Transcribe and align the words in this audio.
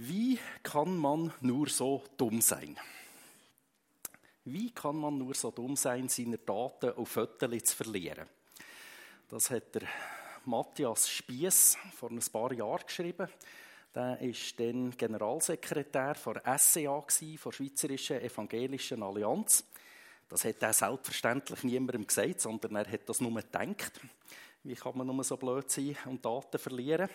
Wie 0.00 0.38
kann 0.62 0.96
man 0.96 1.32
nur 1.40 1.68
so 1.68 2.04
dumm 2.16 2.40
sein? 2.40 2.78
Wie 4.44 4.70
kann 4.70 4.94
man 4.94 5.18
nur 5.18 5.34
so 5.34 5.50
dumm 5.50 5.74
sein, 5.74 6.08
seine 6.08 6.38
Daten 6.38 6.92
auf 6.92 7.08
Fotos 7.08 7.64
zu 7.64 7.76
verlieren? 7.76 8.28
Das 9.28 9.50
hat 9.50 9.74
der 9.74 9.88
Matthias 10.44 11.08
Spiess 11.08 11.76
vor 11.96 12.12
ein 12.12 12.20
paar 12.32 12.52
Jahren 12.52 12.86
geschrieben. 12.86 13.28
Der 13.92 14.20
war 14.20 14.56
dann 14.56 14.96
Generalsekretär 14.96 16.14
der 16.14 16.58
SCA, 16.58 17.04
der 17.04 17.52
Schweizerischen 17.52 18.20
Evangelischen 18.20 19.02
Allianz. 19.02 19.64
Das 20.28 20.44
hat 20.44 20.62
er 20.62 20.74
selbstverständlich 20.74 21.64
niemandem 21.64 22.06
gesagt, 22.06 22.40
sondern 22.40 22.76
er 22.76 22.88
hat 22.88 23.08
das 23.08 23.20
nur 23.20 23.34
gedacht. 23.34 24.00
Wie 24.62 24.76
kann 24.76 24.96
man 24.96 25.08
nur 25.08 25.24
so 25.24 25.36
blöd 25.36 25.68
sein 25.68 25.96
und 26.04 26.24
Daten 26.24 26.60
verlieren? 26.60 27.08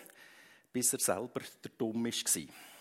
Bis 0.70 0.92
er 0.92 1.00
selber 1.00 1.40
der 1.40 1.70
Dumm 1.78 2.04
war. 2.04 2.73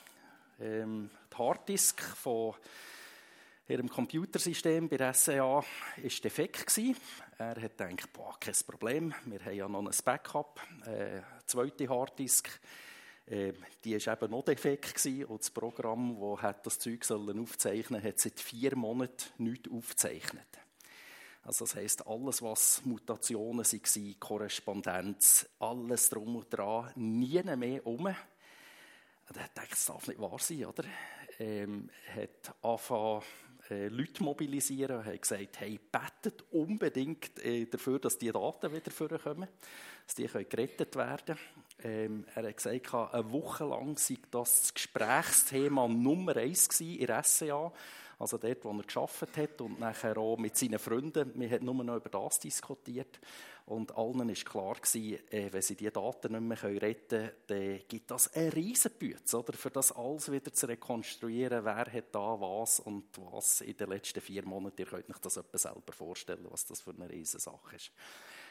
Ähm, 0.63 1.09
die 1.29 1.37
Harddisk 1.37 2.01
von 2.01 2.55
ihrem 3.67 3.89
Computersystem 3.89 4.87
bei 4.87 4.95
der 4.95 5.13
SCA 5.13 5.43
war 5.43 5.65
defekt. 6.23 6.67
Gewesen. 6.67 6.95
Er 7.37 7.61
hat 7.61 7.77
gedacht, 7.77 8.13
boah, 8.13 8.39
kein 8.39 8.55
Problem, 8.65 9.13
wir 9.25 9.43
haben 9.43 9.55
ja 9.55 9.67
noch 9.67 9.85
ein 9.85 9.91
Backup, 10.05 10.61
äh, 10.85 11.21
zweite 11.45 11.89
Harddisk. 11.89 12.61
Äh, 13.25 13.51
die 13.83 14.05
war 14.05 14.13
eben 14.13 14.31
noch 14.31 14.45
defekt 14.45 14.95
gewesen, 14.95 15.25
und 15.25 15.41
das 15.41 15.51
Programm, 15.51 16.17
das 16.41 16.61
das 16.63 16.79
Zeug 16.79 17.03
sollen 17.03 17.41
aufzeichnen 17.41 18.01
sollte, 18.01 18.07
hat 18.07 18.19
seit 18.19 18.39
vier 18.39 18.77
Monaten 18.77 19.43
nichts 19.43 19.69
aufgezeichnet. 19.69 20.47
Also 21.41 21.65
das 21.65 21.75
heisst, 21.75 22.07
alles, 22.07 22.41
was 22.41 22.85
Mutationen 22.85 23.65
waren, 23.65 24.19
Korrespondenz, 24.19 25.49
alles 25.59 26.09
drum 26.09 26.37
und 26.37 26.47
dran, 26.49 26.89
nie 26.95 27.43
mehr 27.43 27.85
um. 27.85 28.15
Er 29.35 29.49
dachte, 29.53 29.69
das 29.69 29.85
darf 29.85 30.07
nicht 30.07 30.19
wahr 30.19 30.37
sein, 30.39 30.65
oder? 30.65 30.83
Ähm, 31.39 31.89
hat 32.15 32.55
angefangen, 32.61 33.23
äh, 33.69 33.87
Leute 33.87 34.23
mobilisieren 34.23 35.05
hat 35.05 35.21
gesagt, 35.21 35.59
hey, 35.61 35.79
betet 35.91 36.43
unbedingt 36.51 37.39
äh, 37.43 37.65
dafür, 37.65 37.99
dass 37.99 38.17
die 38.17 38.31
Daten 38.31 38.73
wieder 38.73 38.91
vorkommen, 38.91 39.47
dass 40.05 40.15
die 40.15 40.27
können 40.27 40.49
gerettet 40.49 40.95
werden 40.95 41.37
ähm, 41.83 42.25
Er 42.35 42.43
hat 42.43 42.57
gesagt, 42.57 42.93
eine 42.93 43.31
Woche 43.31 43.65
lang 43.65 43.97
sei 43.97 44.17
das, 44.31 44.61
das 44.61 44.73
Gesprächsthema 44.73 45.87
Nummer 45.87 46.35
eins 46.37 46.79
in 46.81 47.05
der 47.05 47.23
SCA, 47.23 47.71
also 48.23 48.37
dort, 48.37 48.63
wo 48.63 48.71
er 48.71 48.83
geschafft 48.83 49.37
hat 49.37 49.61
und 49.61 49.79
nachher 49.79 50.17
auch 50.17 50.37
mit 50.37 50.57
seinen 50.57 50.79
Freunden. 50.79 51.31
Wir 51.35 51.49
haben 51.51 51.65
nur 51.65 51.83
noch 51.83 51.97
über 51.97 52.09
das 52.09 52.39
diskutiert. 52.39 53.19
Und 53.65 53.95
allen 53.97 54.27
war 54.27 54.35
klar, 54.35 54.75
gewesen, 54.75 55.19
äh, 55.29 55.51
wenn 55.51 55.61
sie 55.61 55.75
diese 55.75 55.91
Daten 55.91 56.31
nicht 56.31 56.63
mehr 56.63 56.81
retten 56.81 57.07
können, 57.07 57.31
dann 57.47 57.79
gibt 57.87 58.11
das 58.11 58.33
eine 58.33 58.53
Riesenbüte, 58.53 59.37
oder? 59.37 59.53
Für 59.53 59.69
das 59.69 59.91
alles 59.91 60.31
wieder 60.31 60.51
zu 60.51 60.67
rekonstruieren, 60.67 61.63
wer 61.63 61.85
hat 61.91 62.13
da 62.13 62.39
was 62.39 62.79
und 62.79 63.05
was 63.31 63.61
in 63.61 63.77
den 63.77 63.89
letzten 63.89 64.21
vier 64.21 64.45
Monaten. 64.45 64.81
Ihr 64.81 64.87
könnt 64.87 65.09
euch 65.09 65.19
das 65.19 65.37
etwa 65.37 65.57
selber 65.57 65.93
vorstellen, 65.93 66.47
was 66.49 66.65
das 66.65 66.81
für 66.81 66.91
eine 66.91 67.09
Riesensache 67.09 67.75
ist. 67.75 67.91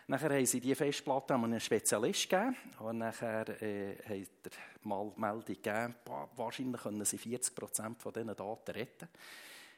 Nachher 0.07 0.31
haben 0.31 0.47
sie 0.47 0.61
diese 0.61 0.75
Festplatte 0.75 1.35
an 1.35 1.45
einen 1.45 1.61
Spezialist 1.61 2.29
gegeben. 2.29 2.57
Und 2.81 2.99
nachher 2.99 3.49
äh, 3.63 3.97
hat 3.97 4.29
er 4.45 4.87
mal 4.87 5.13
Meldung 5.17 5.45
gegeben, 5.45 5.95
wahrscheinlich 6.37 6.83
können 6.83 7.05
sie 7.05 7.19
40 7.19 7.55
Prozent 7.55 8.03
von 8.03 8.13
diesen 8.13 8.35
Daten 8.35 8.71
retten. 8.73 9.09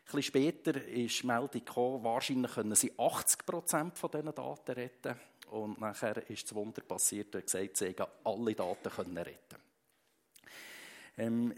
Bisschen 0.05 0.23
später 0.23 0.77
ist 0.87 1.23
die 1.23 1.27
Meldung 1.27 1.65
gekommen, 1.65 2.05
wahrscheinlich 2.05 2.53
können 2.53 2.75
sie 2.75 2.93
80 2.99 3.47
Prozent 3.47 3.99
von 3.99 4.11
diesen 4.11 4.35
Daten 4.35 4.73
retten. 4.73 5.15
Und 5.51 5.81
nachher 5.81 6.29
ist 6.31 6.45
das 6.45 6.55
Wunder 6.55 6.83
passiert, 6.83 7.35
er 7.35 7.41
hat 7.41 7.47
gesagt, 7.47 7.77
sie 7.77 7.95
alle 8.25 8.55
Daten 8.55 8.91
können 8.91 9.19
retten. 9.19 9.57
Ähm, 11.17 11.55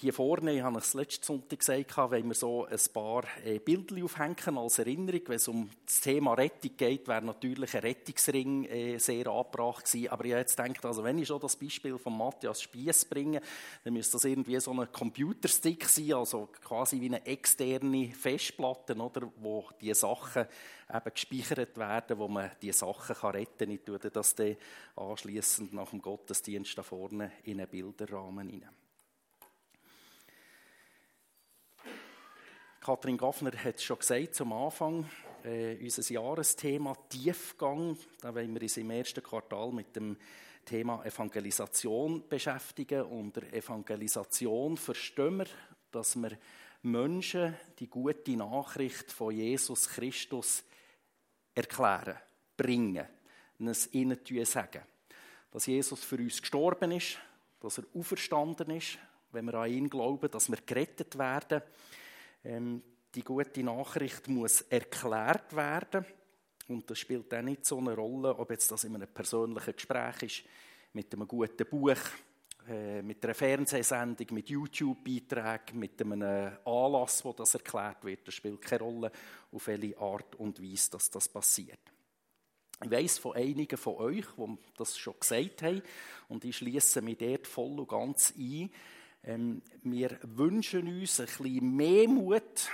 hier 0.00 0.12
vorne, 0.12 0.52
ich 0.52 0.62
habe 0.62 0.78
es 0.78 0.94
letzten 0.94 1.24
Sonntag 1.24 1.58
gesagt, 1.58 1.96
wenn 2.12 2.28
wir 2.28 2.34
so 2.34 2.66
ein 2.66 2.78
paar 2.92 3.24
äh, 3.44 3.58
Bilder 3.58 4.04
aufhängen 4.04 4.56
als 4.56 4.78
Erinnerung, 4.78 5.22
wenn 5.26 5.36
es 5.36 5.48
um 5.48 5.68
das 5.84 6.00
Thema 6.00 6.34
Rettung 6.34 6.70
geht, 6.76 7.08
wäre 7.08 7.22
natürlich 7.22 7.74
ein 7.74 7.80
Rettungsring 7.80 8.64
äh, 8.66 8.98
sehr 8.98 9.26
angebracht 9.26 9.86
gewesen. 9.86 10.08
Aber 10.10 10.24
ich 10.24 10.32
habe 10.32 10.40
jetzt 10.40 10.56
gedacht, 10.56 10.84
also 10.84 11.02
wenn 11.02 11.18
ich 11.18 11.26
schon 11.26 11.40
das 11.40 11.56
Beispiel 11.56 11.98
von 11.98 12.16
Matthias 12.16 12.62
Spiess 12.62 13.04
bringe, 13.04 13.40
dann 13.82 13.92
müsste 13.92 14.12
das 14.12 14.24
irgendwie 14.24 14.60
so 14.60 14.72
ein 14.72 14.92
Computerstick 14.92 15.88
sein, 15.88 16.12
also 16.12 16.48
quasi 16.62 17.00
wie 17.00 17.06
eine 17.06 17.26
externe 17.26 18.12
Festplatte, 18.12 18.94
oder, 18.96 19.32
wo 19.40 19.68
die 19.80 19.92
Sachen 19.94 20.46
eben 20.94 21.12
gespeichert 21.12 21.76
werden, 21.76 22.18
wo 22.18 22.28
man 22.28 22.52
die 22.62 22.72
Sachen 22.72 23.16
kann 23.16 23.32
retten 23.32 23.58
kann. 23.58 23.70
Ich 23.70 23.80
tue 23.82 23.98
das 23.98 24.34
dann 24.36 24.56
anschliessend 24.94 25.72
nach 25.72 25.90
dem 25.90 26.00
Gottesdienst 26.00 26.78
da 26.78 26.84
vorne 26.84 27.32
in 27.42 27.58
einen 27.58 27.68
Bilderrahmen 27.68 28.48
hinein. 28.48 28.77
Kathrin 32.88 33.18
Gaffner 33.18 33.52
hat 33.52 33.74
es 33.74 33.84
schon 33.84 33.98
gesagt 33.98 34.34
zum 34.34 34.50
Anfang, 34.50 35.04
äh, 35.44 35.76
unser 35.76 36.10
Jahresthema 36.10 36.94
Tiefgang. 37.10 37.98
Da 38.18 38.34
wollen 38.34 38.54
wir 38.54 38.62
uns 38.62 38.78
im 38.78 38.90
ersten 38.90 39.22
Quartal 39.22 39.70
mit 39.72 39.94
dem 39.94 40.16
Thema 40.64 41.04
Evangelisation 41.04 42.26
beschäftigen. 42.26 43.02
Unter 43.02 43.42
Evangelisation 43.52 44.78
verstehen 44.78 45.36
wir, 45.36 45.46
dass 45.90 46.16
wir 46.16 46.30
Menschen 46.80 47.54
die 47.78 47.88
gute 47.88 48.34
Nachricht 48.38 49.12
von 49.12 49.36
Jesus 49.36 49.86
Christus 49.90 50.64
erklären, 51.54 52.16
bringen, 52.56 53.06
es 53.66 53.92
ihnen 53.92 54.18
sagen. 54.46 54.80
Dass 55.50 55.66
Jesus 55.66 56.02
für 56.04 56.16
uns 56.16 56.40
gestorben 56.40 56.92
ist, 56.92 57.18
dass 57.60 57.76
er 57.76 57.84
auferstanden 57.92 58.70
ist, 58.70 58.96
wenn 59.32 59.44
wir 59.44 59.54
an 59.56 59.70
ihn 59.70 59.90
glauben, 59.90 60.30
dass 60.30 60.48
wir 60.48 60.56
gerettet 60.64 61.18
werden 61.18 61.60
die 62.44 63.24
gute 63.24 63.62
Nachricht 63.62 64.28
muss 64.28 64.62
erklärt 64.62 65.54
werden. 65.54 66.04
Und 66.68 66.90
das 66.90 66.98
spielt 66.98 67.32
auch 67.32 67.42
nicht 67.42 67.64
so 67.64 67.78
eine 67.78 67.94
Rolle, 67.94 68.36
ob 68.38 68.50
jetzt 68.50 68.70
das 68.70 68.84
in 68.84 68.94
einem 68.94 69.08
persönlichen 69.08 69.72
Gespräch 69.72 70.22
ist, 70.22 70.44
mit 70.92 71.12
einem 71.12 71.26
guten 71.26 71.66
Buch, 71.66 71.96
äh, 72.68 73.00
mit 73.00 73.24
einer 73.24 73.34
Fernsehsendung, 73.34 74.26
mit 74.32 74.50
YouTube-Beiträgen, 74.50 75.78
mit 75.78 76.00
einem 76.02 76.22
Anlass, 76.64 77.24
wo 77.24 77.32
das 77.32 77.54
erklärt 77.54 78.04
wird. 78.04 78.28
Das 78.28 78.34
spielt 78.34 78.60
keine 78.60 78.82
Rolle, 78.82 79.12
auf 79.50 79.66
welche 79.66 79.98
Art 79.98 80.34
und 80.36 80.62
Weise 80.62 80.90
dass 80.90 81.10
das 81.10 81.28
passiert. 81.28 81.80
Ich 82.84 82.90
weiss 82.90 83.18
von 83.18 83.34
einigen 83.34 83.76
von 83.76 83.96
euch, 83.96 84.26
die 84.36 84.58
das 84.76 84.96
schon 84.96 85.18
gesagt 85.18 85.62
haben, 85.62 85.82
und 86.28 86.44
ich 86.44 86.58
schließe 86.58 87.02
mich 87.02 87.18
dort 87.18 87.46
voll 87.46 87.80
und 87.80 87.88
ganz 87.88 88.34
ein, 88.36 88.70
ähm, 89.28 89.60
wir 89.82 90.18
wünschen 90.22 90.88
uns 90.88 91.20
ein 91.20 91.26
bisschen 91.26 91.76
mehr 91.76 92.08
Mut, 92.08 92.70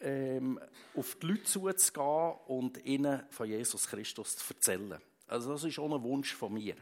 ähm, 0.00 0.60
auf 0.94 1.16
die 1.16 1.26
Leute 1.26 1.44
zuzugehen 1.44 2.34
und 2.46 2.84
ihnen 2.84 3.22
von 3.30 3.48
Jesus 3.48 3.88
Christus 3.88 4.36
zu 4.36 4.52
erzählen. 4.52 5.00
Also 5.26 5.52
das 5.52 5.64
ist 5.64 5.78
auch 5.78 5.92
ein 5.92 6.02
Wunsch 6.02 6.34
von 6.34 6.52
mir. 6.52 6.76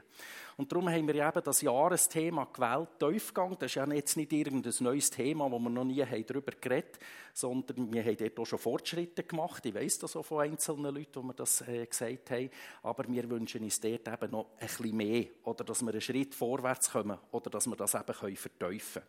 Und 0.57 0.71
darum 0.71 0.89
haben 0.89 1.07
wir 1.07 1.15
eben 1.15 1.43
das 1.45 1.61
Jahresthema 1.63 2.45
gewählt, 2.53 2.91
Tiefgang. 2.99 3.57
Das 3.59 3.71
ist 3.71 3.77
ja 3.77 3.87
jetzt 3.93 4.17
nicht 4.17 4.33
irgendein 4.33 4.75
neues 4.81 5.11
Thema, 5.11 5.51
wo 5.51 5.59
wir 5.59 5.71
noch 5.71 5.85
nie 5.85 6.05
darüber 6.25 6.53
geredet 6.61 6.97
haben, 6.97 7.07
sondern 7.33 7.93
wir 7.93 8.05
haben 8.05 8.17
dort 8.17 8.39
auch 8.39 8.47
schon 8.47 8.59
Fortschritte 8.59 9.23
gemacht. 9.23 9.65
Ich 9.65 9.75
weiss 9.75 9.99
das 9.99 10.17
auch 10.17 10.25
von 10.25 10.43
einzelnen 10.43 10.95
Leuten, 10.95 11.21
die 11.21 11.27
mir 11.27 11.35
das 11.35 11.63
äh, 11.63 11.87
gesagt 11.87 12.31
haben. 12.31 12.51
Aber 12.83 13.09
wir 13.09 13.31
wünschen 13.31 13.63
uns 13.63 13.81
dort 13.81 14.09
eben 14.09 14.31
noch 14.31 14.51
ein 14.59 14.67
bisschen 14.67 14.97
mehr. 14.97 15.27
Oder 15.45 15.65
dass 15.65 15.83
wir 15.83 15.91
einen 15.91 16.01
Schritt 16.01 16.35
vorwärts 16.35 16.91
kommen. 16.91 17.19
Oder 17.31 17.49
dass 17.49 17.67
wir 17.67 17.77
das 17.77 17.95
eben 17.95 18.05
können 18.13 18.37
verteufeln 18.37 19.05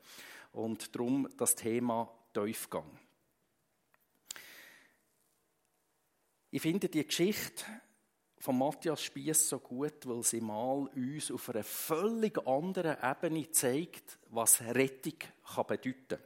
können. 0.54 0.66
Und 0.66 0.96
darum 0.96 1.28
das 1.38 1.56
Thema 1.56 2.10
Tiefgang. 2.34 3.00
Ich 6.52 6.62
finde 6.62 6.88
die 6.88 7.06
Geschichte 7.06 7.66
von 8.44 8.58
Matthias 8.58 9.02
Spiess 9.02 9.48
so 9.48 9.60
gut, 9.60 10.06
weil 10.06 10.22
sie 10.22 10.42
mal 10.42 10.90
uns 10.94 11.32
auf 11.32 11.50
einer 11.50 11.64
völlig 11.64 12.46
anderen 12.46 12.98
Ebene 13.02 13.50
zeigt, 13.50 14.18
was 14.32 14.60
Rettung 14.60 15.14
kann 15.46 15.66
bedeuten 15.66 16.08
kann. 16.10 16.20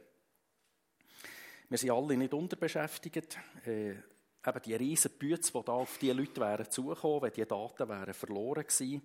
Wir 1.68 1.78
sind 1.78 1.92
alle 1.92 2.16
nicht 2.16 2.34
unterbeschäftigt. 2.34 3.38
Äh, 3.64 3.90
eben 3.90 4.62
die 4.64 4.74
riesen 4.74 5.12
Bütze, 5.16 5.52
die 5.52 5.64
da 5.64 5.72
auf 5.72 5.96
diese 5.98 6.12
Leute 6.12 6.40
wären 6.40 6.68
zugekommen, 6.68 7.22
wenn 7.22 7.32
die 7.34 7.46
Daten 7.46 7.88
wären 7.88 8.14
verloren 8.14 8.64
gewesen. 8.66 9.02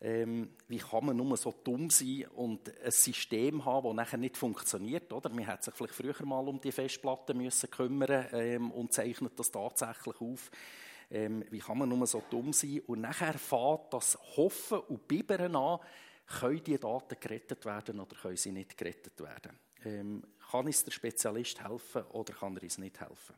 Ähm, 0.00 0.50
wie 0.68 0.78
kann 0.78 1.06
man 1.06 1.16
nur 1.16 1.36
so 1.36 1.52
dumm 1.64 1.90
sein 1.90 2.26
und 2.36 2.72
ein 2.80 2.92
System 2.92 3.64
haben, 3.64 3.88
das 3.88 3.96
nachher 3.96 4.18
nicht 4.18 4.36
funktioniert, 4.36 5.12
oder? 5.12 5.30
Man 5.30 5.46
hätte 5.46 5.64
sich 5.64 5.74
vielleicht 5.74 5.94
früher 5.94 6.24
mal 6.24 6.46
um 6.46 6.60
die 6.60 6.70
Festplatten 6.70 7.38
müssen 7.38 7.70
kümmern 7.72 8.26
ähm, 8.30 8.70
und 8.70 8.92
zeichnet 8.92 9.36
das 9.36 9.50
tatsächlich 9.50 10.20
auf 10.20 10.52
ähm, 11.10 11.44
wie 11.50 11.58
kann 11.58 11.78
man 11.78 11.88
nur 11.88 12.06
so 12.06 12.22
dumm 12.30 12.52
sein? 12.52 12.80
Und 12.86 13.00
nachher 13.00 13.34
fährt 13.34 13.92
das 13.92 14.18
Hoffen 14.36 14.80
und 14.80 15.06
Bibern 15.06 15.54
an, 15.54 15.78
können 16.26 16.64
die 16.64 16.78
Daten 16.78 17.16
gerettet 17.20 17.64
werden 17.64 18.00
oder 18.00 18.16
können 18.16 18.36
sie 18.36 18.52
nicht 18.52 18.76
gerettet 18.76 19.20
werden? 19.20 19.58
Ähm, 19.84 20.22
kann 20.50 20.66
uns 20.66 20.84
der 20.84 20.90
Spezialist 20.90 21.62
helfen 21.62 22.02
oder 22.10 22.34
kann 22.34 22.56
er 22.56 22.62
uns 22.62 22.78
nicht 22.78 23.00
helfen? 23.00 23.34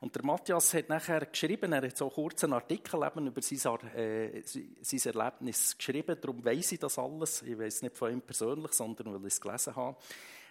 Und 0.00 0.16
der 0.16 0.24
Matthias 0.24 0.72
hat 0.72 0.88
nachher 0.88 1.26
geschrieben, 1.26 1.72
er 1.74 1.82
hat 1.82 1.96
so 1.96 2.10
einen 2.14 2.52
Artikel 2.54 3.02
eben 3.02 3.26
über 3.26 3.42
sein, 3.42 3.78
äh, 3.94 4.42
sein 4.44 5.14
Erlebnis 5.14 5.76
geschrieben, 5.76 6.16
darum 6.18 6.42
weiß 6.42 6.72
ich 6.72 6.78
das 6.78 6.98
alles. 6.98 7.42
Ich 7.42 7.58
weiß 7.58 7.82
nicht 7.82 7.96
von 7.96 8.10
ihm 8.10 8.22
persönlich, 8.22 8.72
sondern 8.72 9.12
weil 9.12 9.26
ich 9.26 9.34
es 9.34 9.40
gelesen 9.40 9.76
habe. 9.76 9.98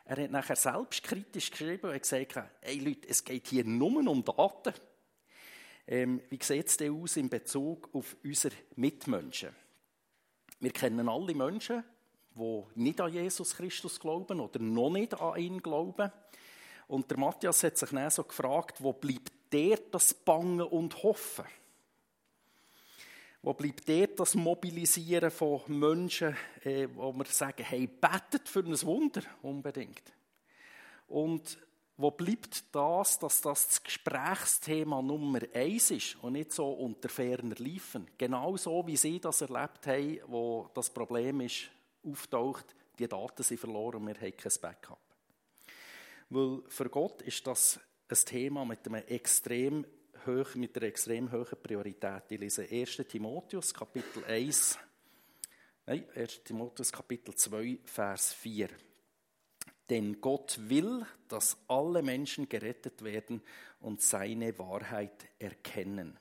Er 0.06 0.24
hat 0.24 0.32
nachher 0.32 0.56
selbstkritisch 0.56 1.50
geschrieben 1.50 1.90
und 1.90 2.00
gesagt, 2.00 2.36
hey 2.62 2.80
Leute, 2.80 3.10
es 3.10 3.24
geht 3.24 3.48
hier 3.48 3.64
nur 3.64 4.08
um 4.08 4.24
Daten. 4.24 4.74
Ähm, 5.92 6.22
wie 6.30 6.38
sieht 6.40 6.68
es 6.68 6.78
denn 6.78 6.94
aus 7.02 7.18
in 7.18 7.30
Bezug 7.30 7.90
auf 7.94 8.16
unsere 8.24 8.54
Mitmenschen? 8.76 9.50
Wir 10.60 10.70
kennen 10.70 11.10
alle 11.10 11.34
Menschen, 11.34 11.84
die 12.36 12.64
nicht 12.76 13.02
an 13.02 13.12
Jesus 13.12 13.56
Christus 13.56 14.00
glauben 14.00 14.40
oder 14.40 14.60
noch 14.60 14.92
nicht 14.92 15.20
an 15.20 15.40
ihn 15.40 15.60
glauben. 15.60 16.12
Und 16.88 17.10
der 17.10 17.18
Matthias 17.18 17.64
hat 17.64 17.80
sich 17.80 17.90
dann 17.90 18.08
so 18.12 18.24
gefragt, 18.24 18.84
wo 18.84 18.94
bleibt 18.94 19.32
der 19.52 19.78
das 19.92 20.14
Bangen 20.14 20.62
und 20.62 21.02
Hoffen? 21.02 21.46
Wo 23.42 23.56
bleibt 23.56 23.88
der 23.88 24.08
das 24.08 24.36
Mobilisieren 24.36 25.32
von 25.32 25.64
Menschen, 25.68 26.38
äh, 26.66 26.88
wo 26.94 27.12
wir 27.14 27.26
sagen, 27.26 27.64
hey, 27.64 27.88
betet 27.88 28.48
für 28.48 28.60
ein 28.60 28.80
Wunder 28.84 29.24
unbedingt? 29.42 30.04
Und 31.08 31.58
wo 32.00 32.12
bleibt 32.12 32.64
das, 32.74 33.20
dass 33.20 33.42
das 33.42 33.68
das 33.68 33.84
Gesprächsthema 33.84 35.02
Nummer 35.02 35.42
eins 35.54 35.92
ist 35.92 36.16
und 36.24 36.32
nicht 36.32 36.54
so 36.54 36.72
unter 36.72 37.10
ferner 37.10 37.56
Liefen? 37.56 38.08
Genau 38.18 38.56
so, 38.56 38.88
wie 38.88 38.96
Sie 38.96 39.20
das 39.20 39.42
erlebt 39.42 39.86
haben, 39.86 40.20
wo 40.28 40.70
das 40.74 40.90
Problem 40.90 41.42
ist, 41.42 41.70
auftaucht, 42.02 42.74
die 42.98 43.08
Daten 43.08 43.44
sind 43.44 43.60
verloren 43.60 43.98
und 43.98 44.08
wir 44.08 44.16
haben 44.16 44.38
kein 44.38 44.52
Backup. 44.62 45.02
Weil 46.30 46.62
für 46.70 46.90
Gott 46.90 47.22
ist 47.24 47.46
das 47.46 47.78
ein 48.08 48.16
Thema 48.16 48.64
mit, 48.64 48.88
einem 48.88 49.04
extrem 49.06 49.86
hoch, 50.26 50.56
mit 50.56 50.78
einer 50.78 50.86
extrem 50.88 51.30
hohen 51.30 51.62
Priorität. 51.62 52.24
Ich 52.30 52.40
lese 52.40 52.66
1. 52.66 52.96
Timotheus, 53.10 53.74
Kapitel 53.74 54.24
1, 54.24 54.80
nein, 55.86 56.06
1. 56.16 56.46
Timotheus, 56.46 56.94
Kapitel 56.94 57.36
2, 57.36 57.80
Vers 57.84 58.32
4. 58.36 58.70
Denn 59.90 60.22
Gott 60.22 60.60
will, 60.70 61.06
dass 61.28 61.58
alle 61.68 62.04
Menschen 62.04 62.48
gerettet 62.48 63.04
werden 63.04 63.42
und 63.82 64.02
seine 64.02 64.58
Wahrheit 64.60 65.28
erkennen. 65.40 66.18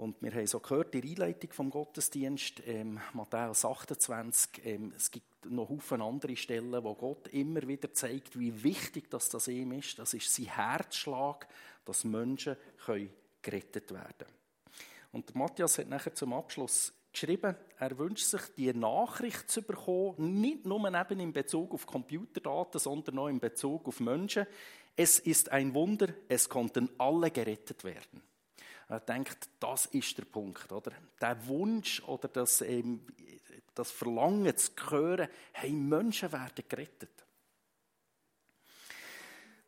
Und 0.00 0.22
wir 0.22 0.32
haben 0.32 0.46
so 0.46 0.60
gehört, 0.60 0.94
die 0.94 1.02
Einleitung 1.02 1.52
vom 1.52 1.70
Gottesdienst, 1.70 2.62
ähm, 2.64 2.98
Matthäus 3.12 3.66
28, 3.66 4.64
ähm, 4.64 4.94
es 4.96 5.10
gibt 5.10 5.44
noch 5.44 5.68
Haufen 5.68 6.00
andere 6.00 6.36
Stellen, 6.36 6.82
wo 6.82 6.94
Gott 6.94 7.28
immer 7.28 7.68
wieder 7.68 7.92
zeigt, 7.92 8.38
wie 8.38 8.62
wichtig 8.62 9.10
das, 9.10 9.46
ihm 9.48 9.72
ist. 9.72 9.98
Das 9.98 10.14
ist 10.14 10.32
sein 10.32 10.46
Herzschlag, 10.46 11.46
dass 11.84 12.04
Menschen 12.04 12.56
können 12.86 13.10
gerettet 13.42 13.92
werden 13.92 14.26
Und 15.12 15.28
der 15.28 15.36
Matthias 15.36 15.76
hat 15.76 15.88
nachher 15.88 16.14
zum 16.14 16.32
Abschluss 16.32 16.94
geschrieben, 17.12 17.56
er 17.78 17.98
wünscht 17.98 18.26
sich, 18.26 18.42
die 18.56 18.72
Nachricht 18.72 19.50
zu 19.50 19.62
bekommen, 19.62 20.40
nicht 20.40 20.66
nur 20.66 20.86
eben 20.88 21.20
in 21.20 21.32
Bezug 21.32 21.72
auf 21.72 21.86
Computerdaten, 21.86 22.78
sondern 22.78 23.18
auch 23.18 23.28
in 23.28 23.40
Bezug 23.40 23.88
auf 23.88 24.00
Menschen. 24.00 24.46
Es 24.96 25.18
ist 25.18 25.50
ein 25.50 25.74
Wunder, 25.74 26.08
es 26.28 26.48
konnten 26.48 26.90
alle 26.98 27.30
gerettet 27.30 27.84
werden. 27.84 28.22
Er 28.88 29.00
denkt, 29.00 29.48
das 29.60 29.86
ist 29.86 30.18
der 30.18 30.24
Punkt, 30.24 30.70
oder? 30.72 30.92
Der 31.20 31.46
Wunsch 31.46 32.02
oder 32.02 32.28
das, 32.28 32.60
ähm, 32.60 33.06
das 33.74 33.90
Verlangen 33.92 34.56
zu 34.56 34.72
hören, 34.90 35.28
hey, 35.52 35.70
Menschen 35.70 36.32
werden 36.32 36.64
gerettet. 36.68 37.24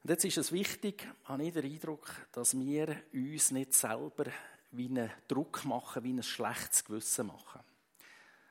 Und 0.03 0.11
jetzt 0.11 0.25
ist 0.25 0.39
es 0.39 0.51
wichtig, 0.51 1.07
habe 1.25 1.45
ich 1.45 1.53
den 1.53 1.65
Eindruck, 1.65 2.13
dass 2.33 2.59
wir 2.59 2.97
uns 3.13 3.53
nicht 3.53 3.73
selber 3.75 4.25
wie 4.73 4.89
einen 4.89 5.11
Druck 5.29 5.65
machen, 5.65 6.03
wie 6.05 6.13
ein 6.13 6.23
schlechtes 6.23 6.85
Gewissen 6.85 7.27
machen. 7.27 7.61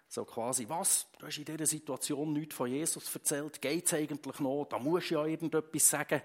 So 0.07 0.25
quasi, 0.25 0.67
was? 0.67 1.07
Du 1.17 1.25
hast 1.25 1.37
in 1.37 1.45
dieser 1.45 1.65
Situation 1.65 2.33
nichts 2.33 2.55
von 2.55 2.69
Jesus 2.69 3.13
erzählt. 3.15 3.61
Geht 3.61 3.85
es 3.85 3.93
eigentlich 3.93 4.39
noch? 4.39 4.65
Da 4.65 4.77
musst 4.77 5.09
du 5.09 5.15
ja 5.15 5.25
irgendetwas 5.25 5.89
sagen. 5.89 6.21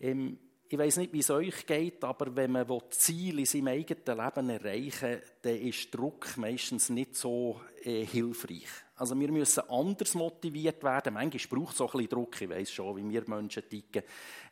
Ähm, 0.00 0.38
ich 0.68 0.78
weiß 0.78 0.98
nicht, 0.98 1.12
wie 1.12 1.20
es 1.20 1.30
euch 1.30 1.66
geht, 1.66 2.04
aber 2.04 2.36
wenn 2.36 2.52
man 2.52 2.68
Ziele 2.90 3.40
in 3.40 3.46
seinem 3.46 3.68
eigenen 3.68 4.18
Leben 4.18 4.50
erreichen 4.50 5.10
will, 5.10 5.22
dann 5.42 5.56
ist 5.56 5.94
Druck 5.94 6.36
meistens 6.36 6.90
nicht 6.90 7.16
so 7.16 7.60
äh, 7.82 8.04
hilfreich. 8.04 8.68
Also 8.98 9.18
wir 9.18 9.30
müssen 9.30 9.68
anders 9.68 10.14
motiviert 10.14 10.82
werden. 10.82 11.14
Manchmal 11.14 11.60
braucht 11.60 11.74
es 11.74 11.80
auch 11.80 11.94
ein 11.94 11.98
bisschen 11.98 12.10
Druck. 12.10 12.40
Ich 12.40 12.48
weiß 12.48 12.70
schon, 12.70 12.96
wie 12.96 13.10
wir 13.10 13.28
Menschen 13.28 13.68
ticken, 13.68 14.02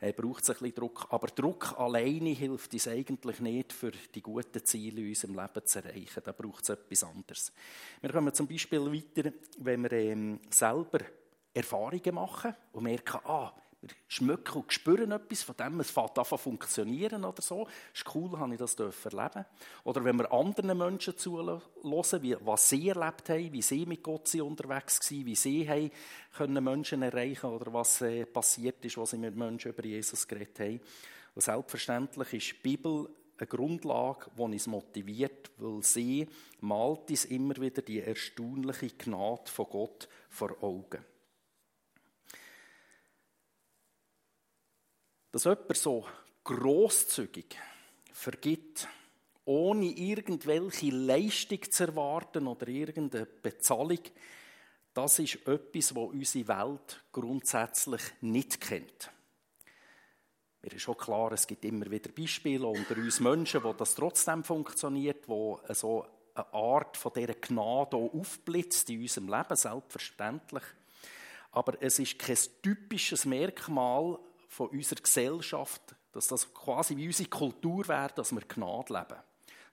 äh, 0.01 0.13
braucht 0.13 0.43
es 0.43 0.51
ein 0.51 0.55
bisschen 0.55 0.75
Druck. 0.75 1.07
Aber 1.11 1.27
Druck 1.29 1.79
alleine 1.79 2.31
hilft 2.31 2.73
uns 2.73 2.89
eigentlich 2.89 3.41
nicht, 3.41 3.73
für 3.73 3.91
die 3.91 4.23
guten 4.23 4.65
Ziele 4.65 5.01
in 5.01 5.09
unserem 5.09 5.35
Leben 5.35 5.67
zu 5.67 5.79
erreichen. 5.79 6.23
Da 6.25 6.33
braucht 6.33 6.63
es 6.63 6.69
etwas 6.71 7.05
anderes. 7.05 7.53
Wir 8.01 8.11
kommen 8.11 8.33
zum 8.33 8.47
Beispiel 8.47 8.81
weiter, 8.81 9.33
wenn 9.59 9.83
wir 9.83 9.93
ähm, 9.93 10.41
selber 10.51 11.01
Erfahrungen 11.53 12.15
machen 12.15 12.55
und 12.73 12.85
merken, 12.85 13.21
ah, 13.25 13.53
schmecken 14.09 14.63
und 14.63 14.73
spüren 14.73 15.13
etwas, 15.13 15.43
von 15.43 15.57
dem 15.57 15.81
es 15.81 15.91
fängt 15.91 16.19
an 16.19 16.25
zu 16.25 16.37
funktionieren 16.37 17.25
oder 17.25 17.43
so. 17.43 17.65
Das 17.65 18.01
ist 18.01 18.15
cool, 18.15 18.39
habe 18.39 18.55
ich 18.55 18.59
das 18.59 18.75
erleben 18.75 19.45
Oder 19.85 20.05
wenn 20.05 20.19
wir 20.19 20.33
anderen 20.33 20.79
Menschen 20.79 21.17
zuhören, 21.17 21.63
was 21.83 22.69
sie 22.69 22.89
erlebt 22.89 23.29
haben, 23.29 23.53
wie 23.53 23.63
sie 23.63 23.87
mit 23.87 24.03
Gott 24.03 24.35
unterwegs 24.35 25.01
waren, 25.11 25.27
wie 25.27 25.35
sie 25.35 25.91
können 26.37 26.63
Menschen 26.63 27.03
erreichen 27.03 27.47
oder 27.47 27.73
was 27.73 28.03
äh, 28.03 28.27
passiert 28.27 28.85
ist, 28.85 28.99
was 28.99 29.11
sie 29.11 29.19
mit 29.19 29.37
Menschen 29.37 29.73
über 29.73 29.85
Jesus 29.85 30.27
geredet 30.27 30.61
haben. 30.61 30.81
Und 31.35 31.43
selbstverständlich 31.43 32.33
ist 32.33 32.53
die 32.53 32.77
Bibel 32.77 33.09
eine 33.39 33.47
Grundlage, 33.47 34.31
die 34.37 34.41
uns 34.41 34.67
motiviert, 34.67 35.51
weil 35.59 35.83
sie 35.83 36.27
malt 36.61 37.11
uns 37.11 37.27
immer 37.27 37.57
wieder 37.57 37.83
die 37.83 38.01
erstaunliche 38.01 38.89
Gnade 38.97 39.43
von 39.47 39.67
Gott 39.71 40.09
vor 40.31 40.63
Augen. 40.63 41.05
Dass 45.37 45.45
jemand 45.45 45.77
so 45.77 46.07
großzügig 46.45 47.59
vergibt, 48.11 48.89
ohne 49.45 49.85
irgendwelche 49.85 50.89
Leistung 50.89 51.61
zu 51.71 51.85
erwarten 51.85 52.47
oder 52.47 52.67
irgendeine 52.69 53.27
Bezahlung, 53.27 54.01
das 54.95 55.19
ist 55.19 55.47
etwas, 55.47 55.95
was 55.95 56.09
unsere 56.09 56.49
Welt 56.49 57.05
grundsätzlich 57.13 58.01
nicht 58.23 58.63
kennt. 58.63 59.11
Mir 60.63 60.73
ist 60.73 60.81
schon 60.81 60.97
klar, 60.97 61.33
es 61.33 61.47
gibt 61.47 61.67
immer 61.67 61.91
wieder 61.91 62.11
Beispiele 62.13 62.67
unter 62.67 62.97
uns 62.97 63.21
Menschen, 63.21 63.63
wo 63.63 63.75
das 63.75 63.95
trotzdem 63.95 64.43
funktioniert, 64.43 65.29
wo 65.29 65.61
so 65.69 66.07
eine 66.35 66.55
Art 66.55 66.97
von 66.97 67.13
dieser 67.15 67.35
Gnade 67.35 67.97
aufblitzt 67.97 68.89
in 68.89 69.03
unserem 69.03 69.29
Leben, 69.29 69.55
selbstverständlich. 69.57 70.65
Aber 71.53 71.75
es 71.83 71.99
ist 71.99 72.19
kein 72.19 72.39
typisches 72.63 73.27
Merkmal 73.27 74.19
von 74.57 74.69
unserer 74.69 75.03
Gesellschaft, 75.03 75.95
dass 76.13 76.29
das 76.29 76.53
quasi 76.55 76.97
wie 76.97 77.07
unsere 77.07 77.29
Kultur 77.29 77.87
wäre, 77.89 78.11
dass 78.15 78.33
wir 78.33 78.41
Gnade 78.41 78.91
leben. 78.91 79.21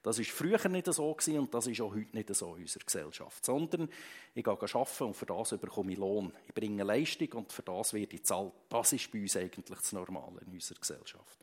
Das 0.02 0.18
war 0.18 0.26
früher 0.26 0.68
nicht 0.68 0.94
so 0.94 1.14
gewesen 1.14 1.40
und 1.40 1.54
das 1.54 1.68
ist 1.68 1.80
auch 1.80 1.96
heute 1.96 2.14
nicht 2.14 2.36
so 2.36 2.56
in 2.56 2.64
unserer 2.64 2.84
Gesellschaft. 2.84 3.46
Sondern 3.46 3.88
ich 4.36 4.44
gehe 4.44 4.54
arbeiten 4.54 5.04
und 5.06 5.16
für 5.16 5.26
das 5.26 5.52
bekomme 5.52 5.94
ich 5.94 5.98
Lohn. 5.98 6.34
Ich 6.46 6.54
bringe 6.54 6.84
Leistung 6.84 7.30
und 7.32 7.54
für 7.54 7.62
das 7.62 7.94
werde 7.94 8.14
ich 8.14 8.26
zahlt. 8.26 8.52
Das 8.68 8.92
ist 8.92 9.10
bei 9.10 9.22
uns 9.22 9.38
eigentlich 9.38 9.80
das 9.80 9.94
Normale 9.94 10.42
in 10.46 10.52
unserer 10.52 10.80
Gesellschaft. 10.80 11.40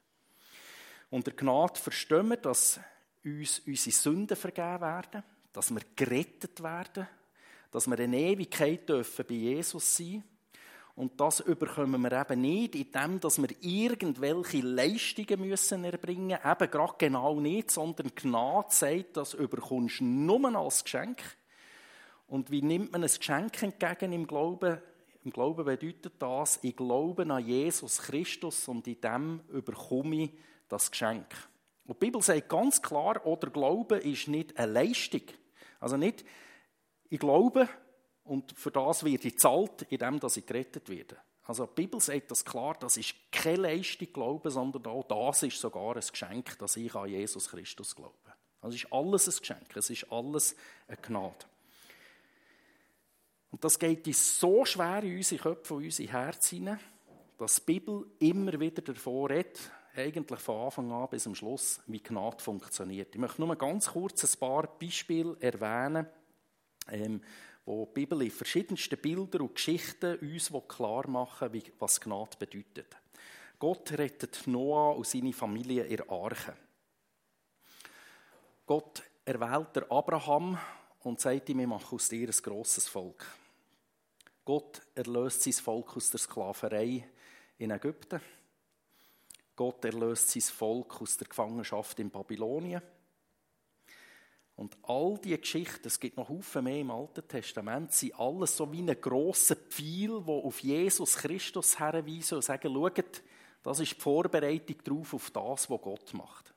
Unter 1.08 1.30
Gnade 1.30 1.80
verstehen 1.80 2.28
wir, 2.28 2.36
dass 2.36 2.78
uns 3.24 3.60
unsere 3.60 3.96
Sünden 3.96 4.36
vergeben 4.36 4.82
werden, 4.82 5.22
dass 5.54 5.70
wir 5.70 5.80
gerettet 5.96 6.62
werden, 6.62 7.08
dass 7.70 7.86
wir 7.86 7.98
in 8.00 8.12
Ewigkeit 8.12 8.86
dürfen 8.86 9.24
bei 9.26 9.34
Jesus 9.34 9.96
sein 9.96 10.06
dürfen 10.06 10.39
und 10.96 11.20
das 11.20 11.40
überkommen 11.40 12.02
wir 12.02 12.12
eben 12.12 12.40
nicht, 12.40 12.74
indem 12.74 13.22
wir 13.22 13.48
irgendwelche 13.60 14.60
Leistungen 14.60 15.48
müssen 15.48 15.84
erbringen 15.84 16.28
müssen. 16.28 16.50
Eben 16.50 16.70
gerade 16.70 16.94
genau 16.98 17.40
nicht, 17.40 17.70
sondern 17.70 18.12
Gnade 18.14 18.68
sagt, 18.70 19.16
das 19.16 19.34
überkommst 19.34 20.00
du 20.00 20.04
nur 20.04 20.54
als 20.56 20.84
Geschenk. 20.84 21.18
Und 22.26 22.50
wie 22.50 22.62
nimmt 22.62 22.92
man 22.92 23.02
ein 23.02 23.10
Geschenk 23.10 23.62
entgegen 23.62 24.12
im 24.12 24.26
Glauben? 24.26 24.78
Im 25.24 25.32
Glauben 25.32 25.64
bedeutet 25.64 26.14
das, 26.18 26.58
ich 26.62 26.76
glaube 26.76 27.22
an 27.22 27.44
Jesus 27.44 28.00
Christus 28.02 28.68
und 28.68 28.86
in 28.86 29.00
dem 29.00 29.40
überkomme 29.48 30.24
ich 30.24 30.30
das 30.68 30.90
Geschenk. 30.90 31.26
Und 31.86 32.00
die 32.00 32.06
Bibel 32.06 32.22
sagt 32.22 32.48
ganz 32.48 32.80
klar, 32.80 33.26
oder 33.26 33.50
Glaube 33.50 33.96
ist 33.96 34.28
nicht 34.28 34.56
eine 34.56 34.72
Leistung. 34.72 35.22
Also 35.80 35.96
nicht, 35.96 36.24
ich 37.08 37.18
glaube, 37.18 37.68
und 38.24 38.52
für 38.56 38.70
das 38.70 39.04
werde 39.04 39.28
ich 39.28 39.38
zahlt, 39.38 39.82
indem 39.90 40.20
ich 40.22 40.46
gerettet 40.46 40.88
werde. 40.88 41.16
Also 41.44 41.66
die 41.66 41.82
Bibel 41.82 42.00
sagt 42.00 42.30
das 42.30 42.44
klar, 42.44 42.76
das 42.78 42.96
ist 42.96 43.14
keine 43.32 43.62
Leistung 43.62 44.12
Glauben, 44.12 44.50
sondern 44.50 44.86
auch 44.86 45.04
das 45.04 45.42
ist 45.42 45.60
sogar 45.60 45.96
ein 45.96 46.04
Geschenk, 46.08 46.56
dass 46.58 46.76
ich 46.76 46.94
an 46.94 47.08
Jesus 47.08 47.48
Christus 47.48 47.96
glaube. 47.96 48.14
Also 48.60 48.76
ist 48.76 48.92
alles 48.92 49.26
ein 49.26 49.40
Geschenk, 49.40 49.76
es 49.76 49.90
ist 49.90 50.12
alles 50.12 50.54
eine 50.86 50.96
Gnade. 50.98 51.46
Und 53.50 53.64
das 53.64 53.78
geht 53.78 54.06
uns 54.06 54.38
so 54.38 54.64
schwer 54.64 55.02
in 55.02 55.16
unsere 55.16 55.42
Köpfe 55.42 55.74
und 55.74 55.84
unsere 55.84 56.12
Herzen 56.12 56.58
hinein, 56.58 56.80
dass 57.36 57.56
die 57.56 57.72
Bibel 57.72 58.06
immer 58.20 58.60
wieder 58.60 58.82
davor 58.82 59.30
redet, 59.30 59.58
eigentlich 59.96 60.40
von 60.40 60.66
Anfang 60.66 60.92
an 60.92 61.08
bis 61.08 61.24
zum 61.24 61.34
Schluss, 61.34 61.80
wie 61.86 62.00
Gnade 62.00 62.38
funktioniert. 62.38 63.12
Ich 63.12 63.20
möchte 63.20 63.40
nur 63.40 63.56
ganz 63.56 63.88
kurz 63.88 64.22
ein 64.22 64.38
paar 64.38 64.68
Beispiele 64.78 65.36
erwähnen, 65.40 66.06
ähm, 66.88 67.22
wo 67.70 67.86
die 67.86 68.00
Bibel 68.00 68.22
in 68.22 68.30
verschiedensten 68.32 68.98
Bildern 68.98 69.42
und 69.42 69.54
Geschichten 69.54 70.18
uns 70.18 70.50
klar 70.66 71.08
machen 71.08 71.52
wie, 71.52 71.62
was 71.78 72.00
Gnade 72.00 72.36
bedeutet. 72.36 72.96
Gott 73.60 73.92
rettet 73.92 74.46
Noah 74.46 74.96
und 74.96 75.06
seine 75.06 75.32
Familie 75.32 75.84
in 75.84 76.08
Arche. 76.08 76.56
Gott 78.66 79.02
erwählt 79.24 79.90
Abraham 79.90 80.58
und 81.04 81.20
sagt 81.20 81.48
ihm, 81.48 81.60
ich 81.60 81.66
mache 81.66 81.94
aus 81.94 82.08
dir 82.08 82.28
ein 82.28 82.42
grosses 82.42 82.88
Volk. 82.88 83.24
Gott 84.44 84.82
erlöst 84.94 85.42
sein 85.42 85.52
Volk 85.52 85.96
aus 85.96 86.10
der 86.10 86.18
Sklaverei 86.18 87.08
in 87.58 87.70
Ägypten. 87.70 88.20
Gott 89.54 89.84
erlöst 89.84 90.30
sein 90.30 90.42
Volk 90.42 91.00
aus 91.00 91.16
der 91.16 91.28
Gefangenschaft 91.28 92.00
in 92.00 92.10
Babylonien. 92.10 92.82
Und 94.60 94.76
all 94.82 95.16
diese 95.24 95.38
Geschichten, 95.38 95.86
es 95.88 95.98
gibt 95.98 96.18
noch 96.18 96.28
Haufen 96.28 96.64
mehr 96.64 96.80
im 96.80 96.90
Alten 96.90 97.26
Testament, 97.26 97.94
sind 97.94 98.14
alles 98.20 98.58
so 98.58 98.70
wie 98.70 98.82
ein 98.82 99.00
grosser 99.00 99.56
Pfeil, 99.56 100.20
der 100.20 100.34
auf 100.34 100.58
Jesus 100.58 101.16
Christus 101.16 101.78
herweisen 101.78 102.34
und 102.34 102.44
sagen, 102.44 102.74
schaut, 102.74 103.22
das 103.62 103.80
ist 103.80 103.96
die 103.96 104.00
Vorbereitung 104.02 104.76
darauf, 104.84 105.14
auf 105.14 105.30
das, 105.30 105.70
was 105.70 105.80
Gott 105.80 106.12
macht. 106.12 106.52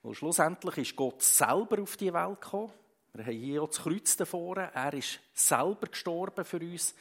Und 0.00 0.14
schlussendlich 0.14 0.78
ist 0.78 0.96
Gott 0.96 1.20
selber 1.20 1.82
auf 1.82 1.98
die 1.98 2.14
Welt 2.14 2.40
gekommen. 2.40 2.72
Wir 3.12 3.26
haben 3.26 3.32
hier 3.34 3.62
auch 3.62 3.68
das 3.68 3.82
Kreuz 3.82 4.16
davor. 4.16 4.56
Er 4.56 4.94
ist 4.94 5.20
selber 5.34 5.88
gestorben 5.88 6.46
für 6.46 6.60
uns. 6.60 6.94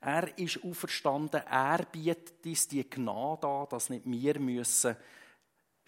Er 0.00 0.38
ist 0.38 0.62
auferstanden. 0.62 1.42
Er 1.44 1.84
bietet 1.90 2.46
uns 2.46 2.68
die 2.68 2.88
Gnade 2.88 3.48
an, 3.48 3.66
dass 3.68 3.90
nicht 3.90 4.04
wir 4.06 4.38
müssen 4.38 4.96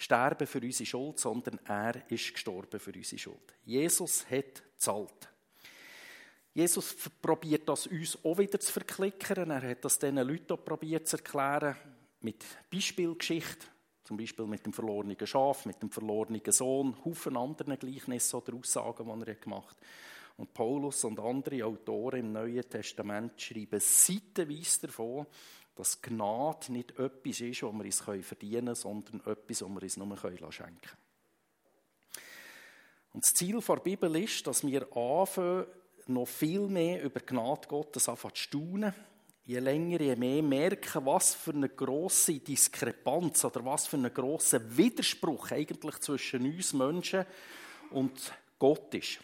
sterben 0.00 0.46
für 0.46 0.60
unsere 0.60 0.86
Schuld, 0.86 1.18
sondern 1.18 1.60
er 1.66 2.10
ist 2.10 2.32
gestorben 2.32 2.80
für 2.80 2.92
unsere 2.92 3.18
Schuld. 3.18 3.54
Jesus 3.64 4.24
hat 4.30 4.62
gezahlt. 4.72 5.28
Jesus 6.54 6.96
probiert 7.20 7.68
das 7.68 7.86
uns 7.86 8.18
auch 8.24 8.38
wieder 8.38 8.58
zu 8.58 8.72
verklickern. 8.72 9.50
Er 9.50 9.62
hat 9.62 9.84
das 9.84 9.98
diesen 9.98 10.16
Leuten 10.16 10.54
auch 10.54 10.64
probiert 10.64 11.06
zu 11.06 11.18
erklären 11.18 11.76
mit 12.22 12.44
Beispielgeschichte, 12.72 13.66
zum 14.02 14.16
Beispiel 14.16 14.46
mit 14.46 14.64
dem 14.64 14.72
verlorenen 14.72 15.26
Schaf, 15.26 15.66
mit 15.66 15.82
dem 15.82 15.90
verlorenen 15.90 16.40
Sohn, 16.46 16.96
Haufen 17.04 17.36
anderen 17.36 17.78
Gleichnissen 17.78 18.36
oder 18.36 18.54
Aussagen, 18.54 19.20
die 19.20 19.28
er 19.28 19.34
gemacht 19.34 19.76
hat. 19.76 19.86
Und 20.38 20.54
Paulus 20.54 21.04
und 21.04 21.20
andere 21.20 21.66
Autoren 21.66 22.20
im 22.20 22.32
Neuen 22.32 22.66
Testament 22.68 23.38
schreiben 23.40 23.78
seitenweise 23.78 24.86
davon, 24.86 25.26
dass 25.74 26.02
Gnade 26.02 26.72
nicht 26.72 26.98
etwas 26.98 27.40
ist, 27.40 27.62
was 27.62 27.72
wir 27.72 27.84
uns 27.84 28.00
verdienen 28.26 28.64
können, 28.64 28.74
sondern 28.74 29.20
etwas, 29.20 29.62
was 29.62 29.68
wir 29.68 29.82
uns 29.82 29.96
nur 29.96 30.16
schenken 30.16 30.80
können. 30.80 30.96
Und 33.12 33.24
das 33.24 33.34
Ziel 33.34 33.60
der 33.60 33.76
Bibel 33.76 34.16
ist, 34.16 34.46
dass 34.46 34.64
wir 34.64 34.82
anfangen, 34.96 35.66
noch 36.06 36.26
viel 36.26 36.66
mehr 36.66 37.02
über 37.02 37.20
Gnade 37.20 37.68
Gottes 37.68 38.04
zu 38.04 38.16
staunen. 38.34 38.92
Je 39.44 39.58
länger, 39.58 40.00
je 40.00 40.16
mehr 40.16 40.42
merken, 40.42 41.06
was 41.06 41.34
für 41.34 41.52
eine 41.52 41.68
grosse 41.68 42.38
Diskrepanz 42.38 43.44
oder 43.44 43.64
was 43.64 43.86
für 43.86 43.96
einen 43.96 44.12
grossen 44.12 44.76
Widerspruch 44.76 45.50
eigentlich 45.52 45.98
zwischen 45.98 46.44
uns 46.44 46.72
Menschen 46.72 47.24
und 47.90 48.32
Gott 48.58 48.94
ist. 48.94 49.18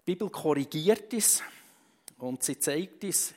Die 0.00 0.12
Bibel 0.12 0.30
korrigiert 0.30 1.12
es 1.12 1.42
und 2.18 2.42
sie 2.42 2.58
zeigt 2.58 3.04
es 3.04 3.34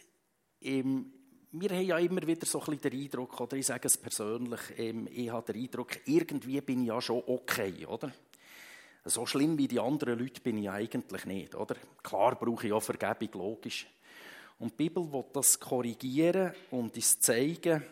im 0.62 1.12
wir 1.54 1.70
haben 1.70 1.86
ja 1.86 1.98
immer 1.98 2.26
wieder 2.26 2.46
so 2.46 2.60
ein 2.62 2.66
bisschen 2.78 2.92
den 2.92 3.02
Eindruck, 3.02 3.42
oder 3.42 3.58
ich 3.58 3.66
sage 3.66 3.88
es 3.88 3.98
persönlich, 3.98 4.62
ähm, 4.78 5.08
ich 5.12 5.30
habe 5.30 5.52
den 5.52 5.64
Eindruck, 5.64 6.00
irgendwie 6.06 6.62
bin 6.62 6.84
ich 6.84 6.88
ja 6.88 7.02
schon 7.02 7.24
okay, 7.28 7.86
oder? 7.86 8.12
So 9.04 9.26
schlimm 9.26 9.58
wie 9.58 9.68
die 9.68 9.80
anderen 9.80 10.20
Leute 10.20 10.42
bin 10.42 10.60
ich 10.60 10.70
eigentlich 10.70 11.26
nicht, 11.26 11.56
oder? 11.56 11.76
Klar 12.04 12.36
brauche 12.36 12.68
ich 12.68 12.74
auch 12.74 12.84
Vergebung, 12.84 13.30
logisch. 13.34 13.88
Und 14.60 14.72
die 14.74 14.84
Bibel 14.84 15.12
will 15.12 15.26
das 15.34 15.60
korrigieren 15.60 16.54
und 16.70 16.96
uns 16.96 17.20
zeigen, 17.20 17.84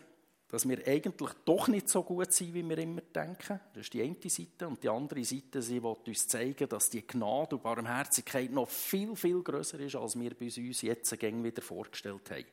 dass 0.50 0.68
wir 0.68 0.84
eigentlich 0.86 1.30
doch 1.44 1.68
nicht 1.68 1.88
so 1.88 2.02
gut 2.02 2.32
sind, 2.32 2.54
wie 2.54 2.68
wir 2.68 2.78
immer 2.78 3.02
denken. 3.02 3.60
Das 3.72 3.84
ist 3.84 3.94
die 3.94 4.02
eine 4.02 4.16
Seite. 4.26 4.66
Und 4.66 4.82
die 4.82 4.88
andere 4.88 5.24
Seite, 5.24 5.62
sie 5.62 5.82
will 5.82 5.96
uns 6.04 6.26
zeigen, 6.26 6.68
dass 6.68 6.90
die 6.90 7.06
Gnade 7.06 7.54
und 7.54 7.62
Barmherzigkeit 7.62 8.50
noch 8.50 8.68
viel, 8.68 9.14
viel 9.14 9.42
größer 9.42 9.78
ist, 9.78 9.94
als 9.94 10.18
wir 10.18 10.34
bei 10.34 10.46
uns 10.46 10.82
jetzt 10.82 11.22
wieder 11.22 11.62
vorgestellt 11.62 12.30
haben. 12.30 12.44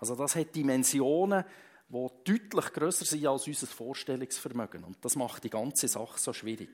Also 0.00 0.16
das 0.16 0.34
hat 0.34 0.54
Dimensionen, 0.54 1.44
die 1.88 2.06
deutlich 2.24 2.72
größer 2.72 3.04
sind 3.04 3.26
als 3.26 3.46
unser 3.46 3.66
Vorstellungsvermögen. 3.66 4.84
Und 4.84 5.04
das 5.04 5.14
macht 5.14 5.44
die 5.44 5.50
ganze 5.50 5.88
Sache 5.88 6.18
so 6.18 6.32
schwierig. 6.32 6.70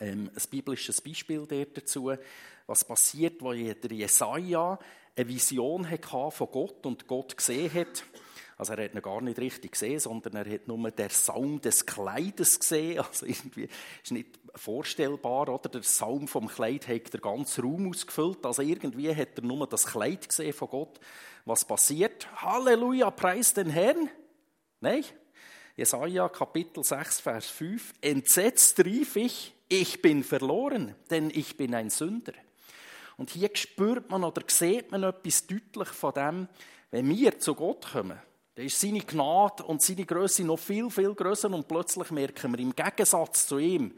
Ähm, 0.00 0.30
ein 0.34 0.50
biblisches 0.50 1.00
Beispiel 1.00 1.46
dazu, 1.46 2.12
was 2.66 2.84
passiert, 2.84 3.40
wo 3.40 3.52
der 3.52 3.90
Jesaja 3.90 4.78
eine 5.16 5.28
Vision 5.28 5.88
hatte 5.88 6.30
von 6.30 6.48
Gott 6.50 6.84
und 6.84 7.06
Gott 7.06 7.36
gesehen 7.36 7.72
hat 7.72 8.04
also 8.62 8.74
er 8.74 8.84
hat 8.84 8.94
ihn 8.94 9.02
gar 9.02 9.20
nicht 9.20 9.40
richtig 9.40 9.72
gesehen, 9.72 9.98
sondern 9.98 10.36
er 10.36 10.48
hat 10.48 10.68
nur 10.68 10.88
den 10.92 11.08
Saum 11.08 11.60
des 11.60 11.84
Kleides 11.84 12.60
gesehen. 12.60 13.00
Also 13.00 13.26
irgendwie 13.26 13.68
ist 14.04 14.12
nicht 14.12 14.38
vorstellbar, 14.54 15.48
oder? 15.48 15.68
Der 15.68 15.82
Saum 15.82 16.28
vom 16.28 16.46
Kleid 16.46 16.86
hat 16.86 17.12
den 17.12 17.20
ganzen 17.20 17.64
Raum 17.64 17.90
ausgefüllt. 17.90 18.46
Also 18.46 18.62
irgendwie 18.62 19.12
hat 19.12 19.36
er 19.36 19.42
nur 19.42 19.66
das 19.66 19.86
Kleid 19.86 20.28
gesehen 20.28 20.52
von 20.52 20.68
Gott. 20.68 21.00
Was 21.44 21.64
passiert? 21.64 22.28
Halleluja, 22.40 23.10
preis 23.10 23.52
den 23.52 23.68
Herrn. 23.68 24.08
Nein. 24.78 25.04
Jesaja 25.74 26.28
Kapitel 26.28 26.84
6, 26.84 27.18
Vers 27.18 27.46
5. 27.46 27.94
Entsetzt 28.00 28.78
rief 28.84 29.16
ich, 29.16 29.54
ich 29.68 30.00
bin 30.00 30.22
verloren, 30.22 30.94
denn 31.10 31.30
ich 31.30 31.56
bin 31.56 31.74
ein 31.74 31.90
Sünder. 31.90 32.34
Und 33.16 33.30
hier 33.30 33.50
spürt 33.54 34.08
man 34.08 34.22
oder 34.22 34.42
sieht 34.46 34.92
man 34.92 35.02
etwas 35.02 35.48
deutlich 35.48 35.88
von 35.88 36.14
dem, 36.14 36.48
wenn 36.92 37.08
wir 37.08 37.40
zu 37.40 37.56
Gott 37.56 37.90
kommen 37.90 38.20
da 38.62 38.66
ist 38.66 38.80
seine 38.80 39.00
Gnade 39.00 39.64
und 39.64 39.82
seine 39.82 40.06
Größe 40.06 40.44
noch 40.44 40.58
viel, 40.58 40.88
viel 40.88 41.14
größer 41.14 41.50
und 41.50 41.66
plötzlich 41.66 42.12
merken 42.12 42.52
wir, 42.52 42.60
im 42.60 42.72
Gegensatz 42.72 43.48
zu 43.48 43.58
ihm 43.58 43.92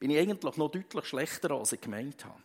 bin 0.00 0.10
ich 0.10 0.18
eigentlich 0.18 0.56
noch 0.56 0.68
deutlich 0.68 1.04
schlechter, 1.04 1.52
als 1.52 1.72
ich 1.72 1.80
gemeint 1.80 2.24
habe. 2.24 2.42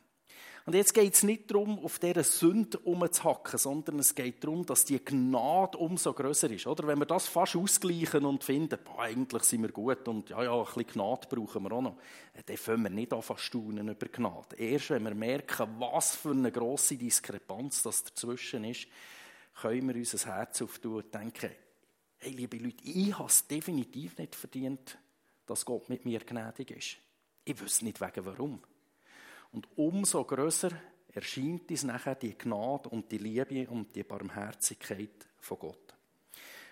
Und 0.68 0.76
jetzt 0.76 0.94
geht 0.94 1.16
es 1.16 1.24
nicht 1.24 1.50
darum, 1.50 1.84
auf 1.84 1.98
dieser 1.98 2.24
Sünde 2.24 2.78
umzuhacken, 2.78 3.58
sondern 3.58 3.98
es 3.98 4.14
geht 4.14 4.44
darum, 4.44 4.64
dass 4.64 4.86
die 4.86 5.04
Gnade 5.04 5.78
umso 5.80 6.14
größer 6.14 6.52
ist. 6.52 6.68
Oder 6.68 6.86
wenn 6.86 7.00
wir 7.00 7.06
das 7.08 7.28
fast 7.28 7.56
ausgleichen 7.56 8.26
und 8.26 8.44
finden, 8.44 8.78
boah, 8.84 9.04
eigentlich 9.04 9.44
sind 9.44 9.64
wir 9.64 9.72
gut 9.72 10.08
und 10.08 10.30
ja, 10.30 10.44
ja, 10.44 10.56
ein 10.56 10.66
bisschen 10.66 10.86
Gnade 10.86 11.28
brauchen 11.28 11.64
wir 11.64 11.72
auch 11.72 11.82
noch, 11.82 11.98
dann 12.46 12.58
fangen 12.58 12.84
wir 12.84 12.90
nicht 12.92 13.12
an 13.12 13.24
zu 13.24 13.38
staunen 13.38 13.90
über 13.90 14.08
Gnade. 14.08 14.56
Erst 14.56 14.92
wenn 14.92 15.04
wir 15.04 15.16
merken, 15.16 15.68
was 15.80 16.16
für 16.16 16.30
eine 16.30 16.52
grosse 16.52 16.96
Diskrepanz 16.96 17.82
das 17.82 18.04
dazwischen 18.04 18.66
ist, 18.66 18.88
können 19.62 19.88
wir 19.88 19.96
unser 19.96 20.36
Herz 20.36 20.62
auftun 20.62 20.96
und 20.96 21.14
denken, 21.14 21.52
hey, 22.18 22.32
liebe 22.32 22.58
Leute, 22.58 22.84
ich 22.84 23.18
habe 23.18 23.30
es 23.30 23.48
definitiv 23.48 24.18
nicht 24.18 24.36
verdient, 24.36 24.98
dass 25.46 25.66
Gott 25.66 25.90
mit 25.90 26.06
mir 26.06 26.20
gnädig 26.20 26.72
ist. 26.72 26.98
Ich 27.44 27.60
wüsste 27.60 27.86
nicht 27.86 28.02
wegen 28.02 28.26
warum. 28.26 28.62
Und 29.52 29.68
umso 29.78 30.24
größer 30.24 30.72
erscheint 31.14 31.70
uns 31.70 31.84
nachher 31.84 32.16
die 32.16 32.38
Gnade 32.38 32.90
und 32.90 33.12
die 33.12 33.18
Liebe 33.18 33.70
und 33.70 33.96
die 33.96 34.04
Barmherzigkeit 34.04 35.28
von 35.40 35.60
Gott. 35.60 35.96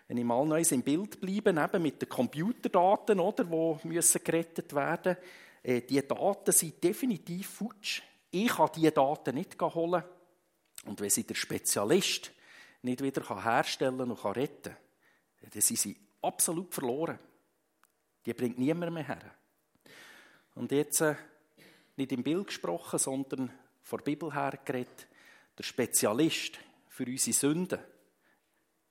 Wenn 0.08 0.18
ich 0.18 0.26
mal 0.26 0.46
noch 0.46 0.58
im 0.58 0.84
Bild 0.84 1.22
bleibe, 1.22 1.52
eben 1.52 1.82
mit 1.82 2.02
den 2.02 2.10
Computerdaten, 2.10 3.20
oder, 3.20 3.46
die 3.46 3.88
müssen 3.88 4.24
gerettet 4.24 4.74
werden 4.76 5.16
müssen, 5.16 5.30
äh, 5.64 5.82
die 5.82 6.06
Daten 6.06 6.52
sind 6.52 6.84
definitiv 6.84 7.48
futsch. 7.48 8.02
Ich 8.30 8.50
kann 8.50 8.70
diese 8.76 8.92
Daten 8.92 9.36
nicht 9.36 9.60
holen. 9.62 10.04
Und 10.86 11.00
wenn 11.00 11.10
sie 11.10 11.24
der 11.24 11.36
Spezialist 11.36 12.34
nicht 12.84 13.02
wieder 13.02 13.44
herstellen 13.44 14.00
und 14.00 14.26
retten 14.26 14.74
kann, 14.74 15.50
dann 15.52 15.62
sind 15.62 15.80
sie 15.80 15.98
absolut 16.22 16.74
verloren. 16.74 17.20
Die 18.26 18.34
bringt 18.34 18.60
niemand 18.60 18.94
mehr 18.94 19.04
her. 19.04 19.36
Und 20.56 20.72
jetzt 20.72 21.02
äh, 21.02 21.16
nicht 21.96 22.12
im 22.12 22.24
Bild 22.24 22.48
gesprochen, 22.48 23.00
sondern 23.00 23.52
vor 23.82 24.00
der 24.00 24.06
Bibel 24.06 24.34
her 24.34 24.60
geredet, 24.64 25.08
der 25.58 25.64
Spezialist 25.64 26.60
für 26.88 27.06
unsere 27.06 27.34
Sünden 27.34 27.80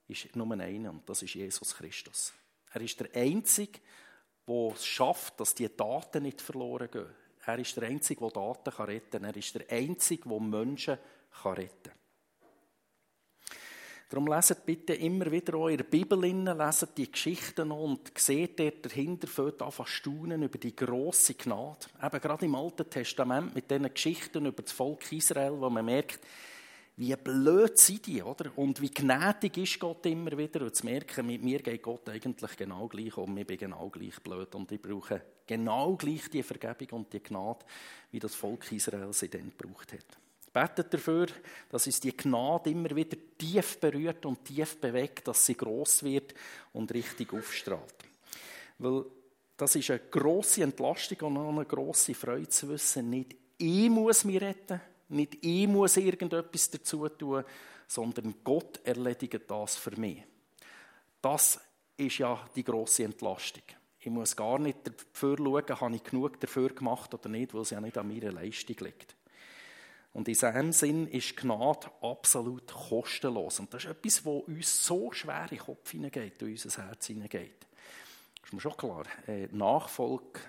ist 0.09 0.37
nur 0.37 0.53
einer 0.53 0.91
und 0.91 1.09
das 1.09 1.23
ist 1.23 1.35
Jesus 1.35 1.75
Christus. 1.75 2.33
Er 2.73 2.81
ist 2.81 3.01
der 3.01 3.09
Einzige, 3.15 3.81
der 4.47 4.73
es 4.75 4.85
schafft, 4.85 5.41
dass 5.41 5.55
die 5.55 5.75
Daten 5.75 6.25
nicht 6.25 6.41
verloren 6.41 6.91
gehen. 6.91 7.15
Er 7.45 7.59
ist 7.59 7.77
der 7.77 7.85
Einzige, 7.85 8.21
der 8.21 8.31
Daten 8.31 8.83
retten 8.83 9.11
kann. 9.11 9.25
Er 9.25 9.37
ist 9.37 9.55
der 9.55 9.71
Einzige, 9.71 10.29
der 10.29 10.41
Menschen 10.41 10.99
retten 11.45 11.83
kann. 11.83 12.02
Darum 14.13 14.27
leset 14.27 14.67
bitte 14.67 14.93
immer 14.93 15.33
wieder 15.33 15.53
der 15.75 15.85
Bibel, 15.85 16.21
leset 16.21 16.99
die 16.99 17.11
Geschichten 17.11 17.73
und 17.73 18.13
seht 18.15 18.61
dort 18.61 18.85
dahinter, 18.85 19.27
fällt 19.27 19.63
an 19.63 19.73
staunen 19.87 20.43
über 20.43 20.59
die 20.59 20.77
grosse 20.77 21.33
Gnade. 21.33 21.87
Eben 22.03 22.21
gerade 22.21 22.45
im 22.45 22.55
Alten 22.55 22.91
Testament 22.91 23.55
mit 23.55 23.71
diesen 23.71 23.91
Geschichten 23.91 24.45
über 24.45 24.61
das 24.61 24.73
Volk 24.73 25.11
Israel, 25.13 25.59
wo 25.59 25.71
man 25.71 25.87
merkt, 25.87 26.21
wie 26.97 27.17
blöd 27.17 27.79
sind 27.79 28.07
die, 28.07 28.23
oder? 28.23 28.53
Und 28.55 28.83
wie 28.83 28.91
gnädig 28.91 29.57
ist 29.57 29.81
Gott 29.81 30.05
immer 30.05 30.37
wieder. 30.37 30.61
Und 30.61 30.77
zu 30.77 30.85
merken, 30.85 31.27
mit 31.27 31.43
mir 31.43 31.63
geht 31.63 31.83
Gott 31.83 32.07
eigentlich 32.11 32.55
genau 32.55 32.89
gleich 32.89 33.17
um. 33.17 33.35
Ich 33.39 33.47
bin 33.47 33.57
genau 33.57 33.89
gleich 33.89 34.21
blöd. 34.21 34.55
Und 34.55 34.71
ich 34.73 34.83
brauche 34.83 35.23
genau 35.47 35.97
gleich 35.97 36.29
die 36.29 36.43
Vergebung 36.43 36.99
und 36.99 37.13
die 37.15 37.23
Gnade, 37.23 37.65
wie 38.11 38.19
das 38.19 38.35
Volk 38.35 38.71
Israel 38.73 39.15
sie 39.15 39.31
dann 39.31 39.55
gebraucht 39.57 39.95
hat. 39.95 40.22
Betet 40.53 40.93
dafür, 40.93 41.27
dass 41.71 41.87
uns 41.87 42.01
die 42.01 42.17
Gnade 42.17 42.71
immer 42.71 42.95
wieder 42.95 43.17
tief 43.39 43.79
berührt 43.79 44.27
und 44.27 44.45
tief 44.45 44.79
bewegt, 44.79 45.27
dass 45.29 45.47
sie 45.47 45.55
groß 45.55 46.03
wird 46.03 46.35
und 46.73 46.93
richtig 46.93 47.33
aufstrahlt. 47.33 47.95
Weil 48.79 49.05
das 49.57 49.77
ist 49.77 49.91
eine 49.91 50.01
grosse 50.11 50.63
Entlastung 50.63 51.19
und 51.21 51.37
eine 51.39 51.65
grosse 51.65 52.15
Freude 52.15 52.49
zu 52.49 52.69
wissen, 52.69 53.09
nicht 53.11 53.37
ich 53.59 53.89
muss 53.89 54.25
mich 54.25 54.41
retten, 54.41 54.81
nicht 55.09 55.39
ich 55.41 55.69
muss 55.69 55.97
irgendetwas 55.97 56.71
dazu 56.71 57.09
tun, 57.09 57.45
sondern 57.87 58.35
Gott 58.43 58.81
erledigt 58.85 59.43
das 59.47 59.77
für 59.77 59.97
mich. 59.99 60.23
Das 61.21 61.61
ist 61.97 62.19
ja 62.19 62.45
die 62.57 62.65
grosse 62.65 63.05
Entlastung. 63.05 63.63
Ich 64.01 64.11
muss 64.11 64.35
gar 64.35 64.59
nicht 64.59 64.79
dafür 64.85 65.37
schauen, 65.37 65.81
habe 65.81 65.95
ich 65.95 66.03
genug 66.03 66.41
dafür 66.41 66.71
gemacht 66.71 67.15
oder 67.15 67.29
nicht, 67.29 67.55
weil 67.55 67.61
es 67.61 67.71
ja 67.71 67.81
nicht 67.81 67.97
an 67.97 68.09
meiner 68.09 68.33
Leistung 68.33 68.77
liegt. 68.81 69.15
Und 70.13 70.29
in 70.29 70.35
diesem 70.35 70.73
Sinn 70.73 71.07
ist 71.09 71.37
Gnade 71.37 71.91
absolut 72.03 72.67
kostenlos. 72.67 73.61
Und 73.61 73.73
das 73.73 73.85
ist 73.85 73.91
etwas, 73.91 74.27
was 74.27 74.43
uns 74.43 74.87
so 74.87 75.11
schwer 75.13 75.45
in 75.45 75.57
den 75.57 75.59
Kopf 75.59 75.91
hineingeht, 75.91 76.43
in 76.43 76.49
unser 76.49 76.87
Herz 76.87 77.07
hineingeht. 77.07 77.67
Ist 78.45 78.53
mir 78.53 78.61
schon 78.61 78.77
klar. 78.77 79.05
Äh, 79.27 79.49
Nachfolge 79.53 80.41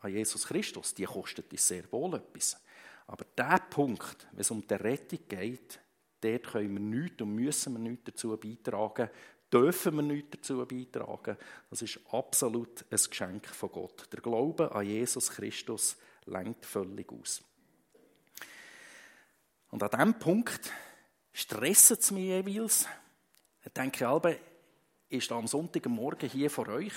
an 0.00 0.12
Jesus 0.12 0.46
Christus, 0.46 0.94
die 0.94 1.04
kostet 1.04 1.52
uns 1.52 1.68
sehr 1.68 1.90
wohl 1.92 2.14
etwas. 2.14 2.58
Aber 3.06 3.26
der 3.36 3.58
Punkt, 3.68 4.26
wenn 4.32 4.40
es 4.40 4.50
um 4.50 4.66
die 4.66 4.74
Rettung 4.74 5.18
geht, 5.28 5.80
dort 6.20 6.44
können 6.44 6.72
wir 6.72 7.00
nichts 7.00 7.20
und 7.20 7.34
müssen 7.34 7.72
wir 7.74 7.80
nichts 7.80 8.04
dazu 8.04 8.36
beitragen, 8.36 9.10
dürfen 9.52 9.96
wir 9.96 10.02
nichts 10.02 10.30
dazu 10.32 10.64
beitragen. 10.64 11.36
Das 11.68 11.82
ist 11.82 12.00
absolut 12.10 12.84
ein 12.90 12.98
Geschenk 12.98 13.46
von 13.48 13.70
Gott. 13.70 14.08
Der 14.12 14.20
Glaube 14.20 14.72
an 14.74 14.86
Jesus 14.86 15.30
Christus 15.30 15.96
lenkt 16.24 16.64
völlig 16.64 17.12
aus. 17.12 17.42
Und 19.70 19.82
an 19.82 19.90
diesem 19.90 20.18
Punkt 20.18 20.70
stresst 21.32 21.92
es 21.92 22.10
mich 22.10 22.24
jeweils. 22.24 22.86
Ich 23.64 23.72
denke, 23.72 24.06
Albe 24.06 24.38
ist 25.08 25.30
am 25.32 25.46
Sonntagmorgen 25.46 26.28
hier 26.28 26.50
vor 26.50 26.68
euch. 26.68 26.92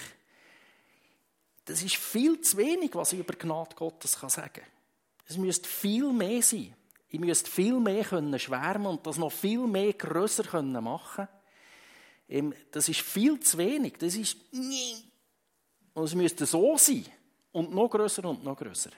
Das 1.65 1.81
ist 1.81 1.95
viel 1.95 2.41
zu 2.41 2.57
wenig, 2.57 2.93
was 2.95 3.13
ich 3.13 3.19
über 3.19 3.33
Gnade 3.33 3.75
Gottes 3.75 4.13
sagen 4.13 4.53
kann. 4.53 4.63
Es 5.25 5.37
müsste 5.37 5.67
viel 5.67 6.11
mehr 6.11 6.41
sein. 6.41 6.75
Ich 7.07 7.19
müsste 7.19 7.49
viel 7.49 7.79
mehr 7.79 8.03
können 8.03 8.37
schwärmen 8.39 8.87
und 8.87 9.05
das 9.05 9.17
noch 9.17 9.31
viel 9.31 9.65
mehr 9.67 9.93
grösser 9.93 10.43
können 10.43 10.83
machen 10.83 11.27
Das 12.71 12.89
ist 12.89 13.01
viel 13.01 13.39
zu 13.39 13.57
wenig. 13.57 13.93
Das 13.99 14.15
ist. 14.15 14.35
Und 15.93 16.03
es 16.03 16.15
müsste 16.15 16.45
so 16.45 16.75
sein. 16.77 17.05
Und 17.51 17.73
noch 17.73 17.89
grösser 17.89 18.25
und 18.25 18.43
noch 18.43 18.57
grösser. 18.57 18.89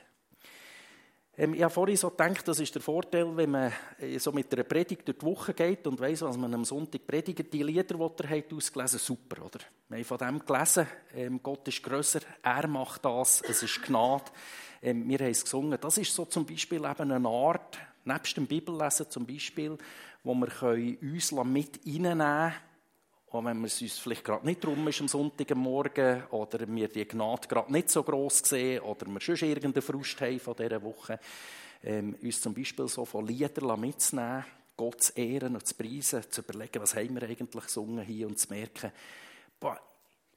Ähm, 1.38 1.54
ich 1.54 1.63
habe 1.63 1.74
vorhin 1.74 1.98
so 1.98 2.10
gedacht, 2.10 2.48
das 2.48 2.60
ist 2.60 2.74
der 2.74 2.82
Vorteil, 2.82 3.36
wenn 3.36 3.51
man 3.51 3.72
äh, 4.00 4.18
so 4.20 4.32
mit 4.32 4.54
einer 4.54 4.63
Predigt 4.63 5.08
durch 5.08 5.18
die 5.18 5.25
Woche 5.25 5.54
geht 5.54 5.86
und 5.86 6.00
weiss, 6.00 6.22
was 6.22 6.38
man 6.38 6.54
am 6.54 6.63
Sonntag 6.63 7.06
predigt. 7.06 7.51
Die 7.51 7.63
Lieder, 7.63 7.98
die 7.98 8.24
er 8.24 8.38
hat 8.38 8.54
ausgelesen 8.54 9.00
super, 9.00 9.46
oder? 9.46 9.60
Wir 9.89 9.98
haben 9.98 10.06
von 10.06 10.18
dem 10.18 10.46
gelesen, 10.46 10.88
ähm, 11.13 11.39
Gott 11.44 11.68
ist 11.68 11.84
grösser, 11.84 12.22
er 12.42 12.68
macht 12.68 13.04
das, 13.04 13.42
es 13.42 13.63
ist 13.63 13.82
Gnade. 13.84 14.25
Ähm, 14.82 15.08
wir 15.10 15.20
haben 15.20 15.32
es 15.32 15.44
gesungen. 15.44 15.77
Das 15.80 15.98
ist 15.98 16.13
so 16.13 16.25
zum 16.25 16.46
Beispiel 16.46 16.86
eben 16.86 17.12
eine 17.12 17.27
Art, 17.27 17.77
nebst 18.06 18.38
dem 18.38 18.48
Bibellesen 18.48 19.10
zum 19.10 19.25
Beispiel, 19.25 19.77
wo 20.24 20.34
wir 20.34 20.98
uns 21.01 21.32
mit 21.32 21.80
reinnehmen 21.86 22.18
können, 22.18 22.54
auch 23.36 23.46
wenn 23.46 23.60
wir 23.60 23.68
es 23.68 23.82
uns 23.82 23.98
vielleicht 23.98 24.24
gerade 24.24 24.46
nicht 24.46 24.63
drum 24.63 24.88
ist 24.88 25.01
am 25.01 25.08
Sonntagmorgen 25.08 26.24
oder 26.32 26.68
wir 26.68 26.88
die 26.88 27.08
Gnade 27.08 27.48
gerade 27.48 27.72
nicht 27.72 27.89
so 27.89 28.04
gross 28.04 28.39
sehen 28.39 28.82
oder 28.82 29.06
wir 29.08 29.20
schon 29.20 29.36
irgendeinen 29.36 29.82
Frust 29.82 30.20
haben 30.22 30.39
von 30.39 30.56
dieser 30.56 30.82
Woche, 30.82 31.20
ähm, 31.84 32.15
uns 32.22 32.42
zum 32.42 32.54
Beispiel 32.54 32.88
so 32.88 33.06
von 33.06 33.27
Liedern 33.27 33.80
mitzunehmen, 33.80 34.46
Gott 34.77 35.04
zu 35.04 35.13
ehren 35.13 35.56
und 35.56 35.65
zu 35.65 35.75
preisen, 35.75 36.24
zu 36.30 36.42
überlegen, 36.42 36.82
was 36.82 36.96
haben 36.96 37.15
wir 37.15 37.24
eigentlich 37.24 37.63
gesungen 37.63 38.04
hier 38.06 38.27
und 38.27 38.39
zu 38.39 38.51
merken, 38.54 38.92
boah, 39.60 39.80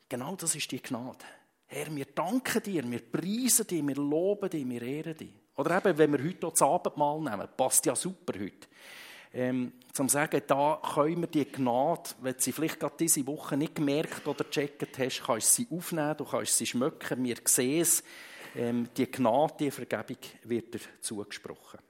genau 0.09 0.37
das 0.37 0.55
ist 0.55 0.71
die 0.71 0.83
Gnade. 0.83 1.25
Herr, 1.67 1.95
wir 1.95 2.07
danken 2.07 2.63
dir, 2.63 2.91
wir 2.91 3.01
preisen 3.01 3.67
dich, 3.67 3.87
wir 3.87 3.97
loben 3.97 4.49
dich, 4.49 4.69
wir 4.69 4.83
ehren 4.83 5.17
dich. 5.17 5.33
Oder 5.57 5.79
eben, 5.79 5.99
wenn 5.99 6.13
wir 6.13 6.25
heute 6.25 6.47
auch 6.47 6.53
das 6.53 6.63
Abendmahl 6.63 7.21
nehmen, 7.21 7.49
passt 7.57 7.85
ja 7.87 7.97
super 7.97 8.39
heute. 8.39 8.69
Ähm, 9.33 9.73
zum 9.93 10.09
sagen, 10.09 10.43
da 10.47 10.81
können 10.95 11.21
wir 11.21 11.27
die 11.27 11.45
Gnade, 11.45 12.11
wenn 12.23 12.35
du 12.35 12.41
sie 12.41 12.53
vielleicht 12.53 12.81
gerade 12.81 12.97
diese 12.99 13.27
Woche 13.27 13.57
nicht 13.57 13.75
gemerkt 13.75 14.27
oder 14.27 14.45
gecheckt 14.45 14.99
hast, 14.99 15.23
kannst 15.23 15.59
du 15.59 15.63
sie 15.63 15.69
aufnehmen, 15.71 16.17
du 16.17 16.25
kannst 16.25 16.57
sie 16.57 16.67
schmecken, 16.67 17.25
wir 17.25 17.37
sehen 17.45 17.81
es. 17.83 18.03
Ähm, 18.57 18.89
die 18.97 19.11
Gnade, 19.11 19.55
die 19.61 19.71
Vergebung 19.71 20.17
wird 20.45 20.75
dir 20.75 20.81
zugesprochen. 21.01 21.81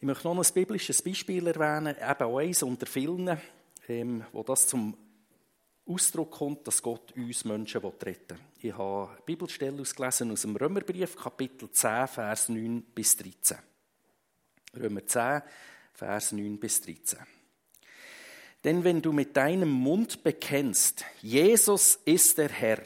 Ich 0.00 0.06
möchte 0.06 0.28
noch 0.28 0.36
ein 0.36 0.54
biblisches 0.54 1.02
Beispiel 1.02 1.46
erwähnen, 1.46 1.96
eben 1.96 2.22
auch 2.22 2.38
eins 2.38 2.62
unter 2.62 2.86
vielen, 2.86 3.36
ähm, 3.88 4.24
wo 4.32 4.42
das 4.42 4.66
zum 4.66 4.96
Ausdruck 5.86 6.30
kommt, 6.30 6.66
dass 6.66 6.82
Gott 6.82 7.12
uns 7.16 7.44
Menschen 7.44 7.80
retten 7.80 8.36
will. 8.36 8.38
Ich 8.60 8.76
habe 8.76 9.10
eine 9.10 9.22
Bibelstelle 9.22 9.80
ausgelesen 9.80 10.30
aus 10.30 10.42
dem 10.42 10.54
Römerbrief, 10.54 11.16
Kapitel 11.16 11.70
10, 11.70 12.08
Vers 12.08 12.48
9 12.50 12.82
bis 12.94 13.16
13. 13.16 13.58
Römer 14.76 15.06
10, 15.06 15.42
Vers 15.92 16.32
9 16.32 16.58
bis 16.58 16.80
13. 16.82 17.18
Denn 18.64 18.84
wenn 18.84 19.00
du 19.00 19.12
mit 19.12 19.36
deinem 19.36 19.70
Mund 19.70 20.22
bekennst, 20.22 21.04
Jesus 21.22 22.00
ist 22.04 22.38
der 22.38 22.50
Herr, 22.50 22.82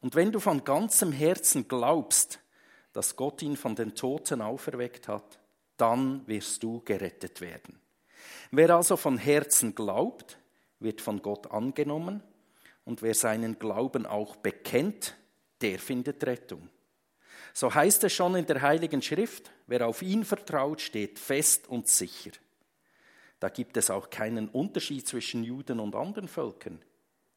und 0.00 0.14
wenn 0.14 0.30
du 0.30 0.38
von 0.38 0.64
ganzem 0.64 1.12
Herzen 1.12 1.66
glaubst, 1.66 2.40
dass 2.92 3.16
Gott 3.16 3.42
ihn 3.42 3.56
von 3.56 3.74
den 3.74 3.94
Toten 3.94 4.40
auferweckt 4.40 5.08
hat, 5.08 5.38
dann 5.76 6.26
wirst 6.26 6.62
du 6.62 6.80
gerettet 6.84 7.40
werden. 7.40 7.80
Wer 8.50 8.70
also 8.70 8.96
von 8.96 9.18
Herzen 9.18 9.74
glaubt, 9.74 10.38
wird 10.80 11.00
von 11.00 11.22
Gott 11.22 11.50
angenommen 11.50 12.22
und 12.84 13.02
wer 13.02 13.14
seinen 13.14 13.58
Glauben 13.58 14.06
auch 14.06 14.36
bekennt, 14.36 15.16
der 15.60 15.78
findet 15.78 16.24
Rettung. 16.24 16.68
So 17.52 17.74
heißt 17.74 18.04
es 18.04 18.12
schon 18.12 18.34
in 18.36 18.46
der 18.46 18.62
Heiligen 18.62 19.02
Schrift, 19.02 19.50
wer 19.66 19.86
auf 19.86 20.02
ihn 20.02 20.24
vertraut, 20.24 20.80
steht 20.80 21.18
fest 21.18 21.68
und 21.68 21.88
sicher. 21.88 22.30
Da 23.40 23.48
gibt 23.48 23.76
es 23.76 23.90
auch 23.90 24.10
keinen 24.10 24.48
Unterschied 24.48 25.06
zwischen 25.06 25.44
Juden 25.44 25.80
und 25.80 25.94
anderen 25.94 26.28
Völkern. 26.28 26.80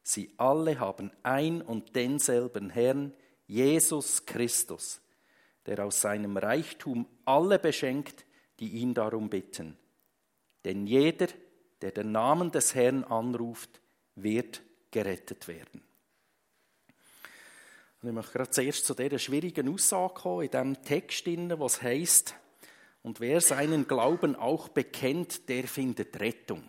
Sie 0.02 0.32
alle 0.36 0.80
haben 0.80 1.12
ein 1.22 1.62
und 1.62 1.94
denselben 1.94 2.70
Herrn, 2.70 3.12
Jesus 3.46 4.26
Christus, 4.26 5.00
der 5.66 5.84
aus 5.84 6.00
seinem 6.00 6.36
Reichtum 6.36 7.06
alle 7.24 7.58
beschenkt, 7.58 8.24
die 8.58 8.70
ihn 8.70 8.94
darum 8.94 9.28
bitten. 9.28 9.76
Denn 10.64 10.86
jeder, 10.86 11.28
der 11.80 11.92
den 11.92 12.12
Namen 12.12 12.50
des 12.50 12.74
Herrn 12.74 13.04
anruft, 13.04 13.80
wird 14.14 14.62
gerettet 14.90 15.48
werden. 15.48 15.82
Und 18.02 18.08
ich 18.08 18.14
möchte 18.14 18.32
gerade 18.32 18.50
zuerst 18.50 18.84
zu 18.84 18.94
dieser 18.94 19.18
schwierigen 19.18 19.72
Aussage 19.72 20.14
kommen, 20.14 20.42
in 20.42 20.50
diesem 20.50 20.82
Text, 20.82 21.26
was 21.26 21.82
heißt, 21.82 22.34
und 23.02 23.20
wer 23.20 23.40
seinen 23.40 23.86
Glauben 23.86 24.36
auch 24.36 24.68
bekennt, 24.68 25.48
der 25.48 25.66
findet 25.66 26.18
Rettung. 26.20 26.62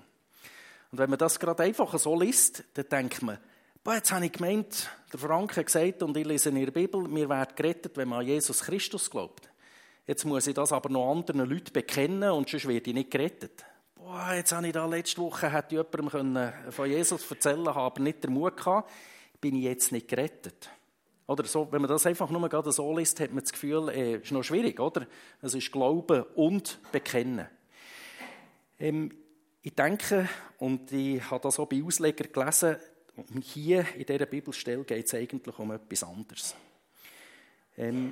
Und 0.91 0.98
wenn 0.98 1.10
man 1.10 1.19
das 1.19 1.39
gerade 1.39 1.63
einfach 1.63 1.98
so 1.98 2.19
liest, 2.19 2.63
dann 2.74 2.89
denkt 2.89 3.22
man, 3.22 3.38
boah, 3.84 3.96
jetzt 3.96 4.12
habe 4.12 4.26
ich 4.26 4.32
gemeint, 4.32 4.89
der 5.12 5.19
Frank 5.19 5.58
hat 5.58 5.65
gesagt, 5.67 6.04
und 6.04 6.15
ich 6.17 6.26
lese 6.26 6.50
in 6.50 6.56
der 6.56 6.72
Bibel, 6.72 7.04
wir 7.13 7.30
werden 7.30 7.56
gerettet, 7.56 7.98
wenn 7.98 8.08
man 8.08 8.19
an 8.19 8.28
Jesus 8.28 8.62
Christus 8.62 9.10
glaubt. 9.10 9.50
Jetzt 10.06 10.26
muss 10.26 10.48
ich 10.48 10.54
das 10.54 10.72
aber 10.72 10.89
noch 10.89 11.12
anderen 11.12 11.50
Leuten 11.50 11.74
bekennen 11.74 12.32
und 12.32 12.50
sonst 12.50 12.67
werde 12.67 12.89
ich 12.89 12.96
nicht 12.96 13.12
gerettet 13.12 13.63
boah, 14.13 14.34
jetzt 14.34 14.52
habe 14.52 14.67
ich 14.67 14.74
da 14.74 14.86
letzte 14.86 15.22
Woche 15.22 15.52
hätte 15.52 15.76
jemandem 15.76 16.54
von 16.72 16.89
Jesus 16.89 17.30
erzählen 17.30 17.63
können, 17.63 17.78
aber 17.78 18.02
nicht 18.02 18.24
den 18.24 18.34
Mut 18.34 18.58
gehabt, 18.58 18.91
bin 19.41 19.56
ich 19.56 19.63
jetzt 19.63 19.91
nicht 19.91 20.08
gerettet. 20.08 20.69
Oder 21.25 21.45
so, 21.45 21.71
wenn 21.71 21.81
man 21.81 21.89
das 21.89 22.05
einfach 22.05 22.29
nur 22.29 22.47
gerade 22.49 22.71
so 22.71 22.97
liest, 22.97 23.19
hat 23.19 23.31
man 23.31 23.43
das 23.43 23.51
Gefühl, 23.51 23.89
äh, 23.89 24.15
ist 24.17 24.31
noch 24.31 24.43
schwierig, 24.43 24.79
oder? 24.79 25.07
Es 25.41 25.53
ist 25.53 25.71
Glauben 25.71 26.23
und 26.36 26.79
Bekennen. 26.91 27.47
Ähm, 28.79 29.12
ich 29.62 29.73
denke, 29.73 30.27
und 30.57 30.91
ich 30.91 31.29
habe 31.31 31.41
das 31.41 31.57
auch 31.59 31.67
bei 31.67 31.81
Auslegern 31.81 32.31
gelesen, 32.31 32.75
hier 33.41 33.86
in 33.95 34.05
dieser 34.05 34.25
Bibelstelle 34.25 34.83
geht 34.83 35.05
es 35.05 35.13
eigentlich 35.13 35.57
um 35.57 35.71
etwas 35.71 36.03
anderes. 36.03 36.55
Ähm, 37.77 38.12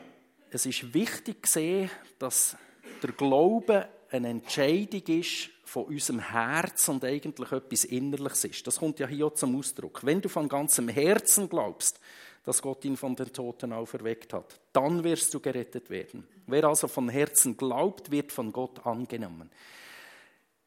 es 0.50 0.66
ist 0.66 0.94
wichtig 0.94 1.46
zu 1.46 1.54
sehen, 1.54 1.90
dass 2.20 2.56
der 3.02 3.12
Glaube 3.12 3.90
eine 4.10 4.30
Entscheidung 4.30 5.04
ist 5.08 5.50
von 5.64 5.86
unserem 5.86 6.20
Herz 6.20 6.90
und 6.90 7.04
eigentlich 7.04 7.52
etwas 7.52 7.86
Innerliches 7.86 8.44
ist. 8.46 8.68
Das 8.68 8.78
kommt 8.78 9.00
ja 9.00 9.08
hier 9.08 9.28
auch 9.28 9.34
zum 9.34 9.58
Ausdruck. 9.58 10.02
Wenn 10.04 10.22
du 10.22 10.30
von 10.30 10.50
ganzem 10.50 10.90
Herzen 10.90 11.50
glaubst, 11.50 12.00
dass 12.44 12.62
Gott 12.62 12.84
ihn 12.86 12.98
von 12.98 13.16
den 13.16 13.32
Toten 13.32 13.72
auferweckt 13.72 14.34
hat. 14.34 14.60
Dann 14.74 15.04
wirst 15.04 15.34
du 15.34 15.40
gerettet 15.40 15.90
werden. 15.90 16.28
Wer 16.48 16.64
also 16.66 16.88
von 16.88 17.10
Herzen 17.10 17.56
glaubt, 17.56 18.12
wird 18.12 18.32
von 18.32 18.52
Gott 18.52 18.86
angenommen. 18.86 19.50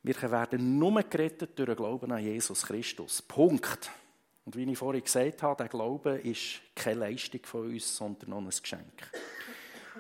Wir 0.02 0.20
werden 0.30 0.78
nur 0.78 1.02
gerettet 1.02 1.58
durch 1.58 1.66
den 1.66 1.76
Glauben 1.76 2.12
an 2.12 2.22
Jesus 2.22 2.62
Christus. 2.62 3.22
Punkt. 3.22 3.90
Und 4.44 4.54
wie 4.56 4.70
ich 4.70 4.78
vorhin 4.78 5.02
gesagt 5.02 5.42
habe, 5.42 5.56
der 5.56 5.68
Glaube 5.68 6.18
ist 6.18 6.60
keine 6.74 7.00
Leistung 7.00 7.40
von 7.44 7.70
uns, 7.70 7.96
sondern 7.96 8.30
nur 8.30 8.40
ein 8.40 8.50
Geschenk. 8.50 9.10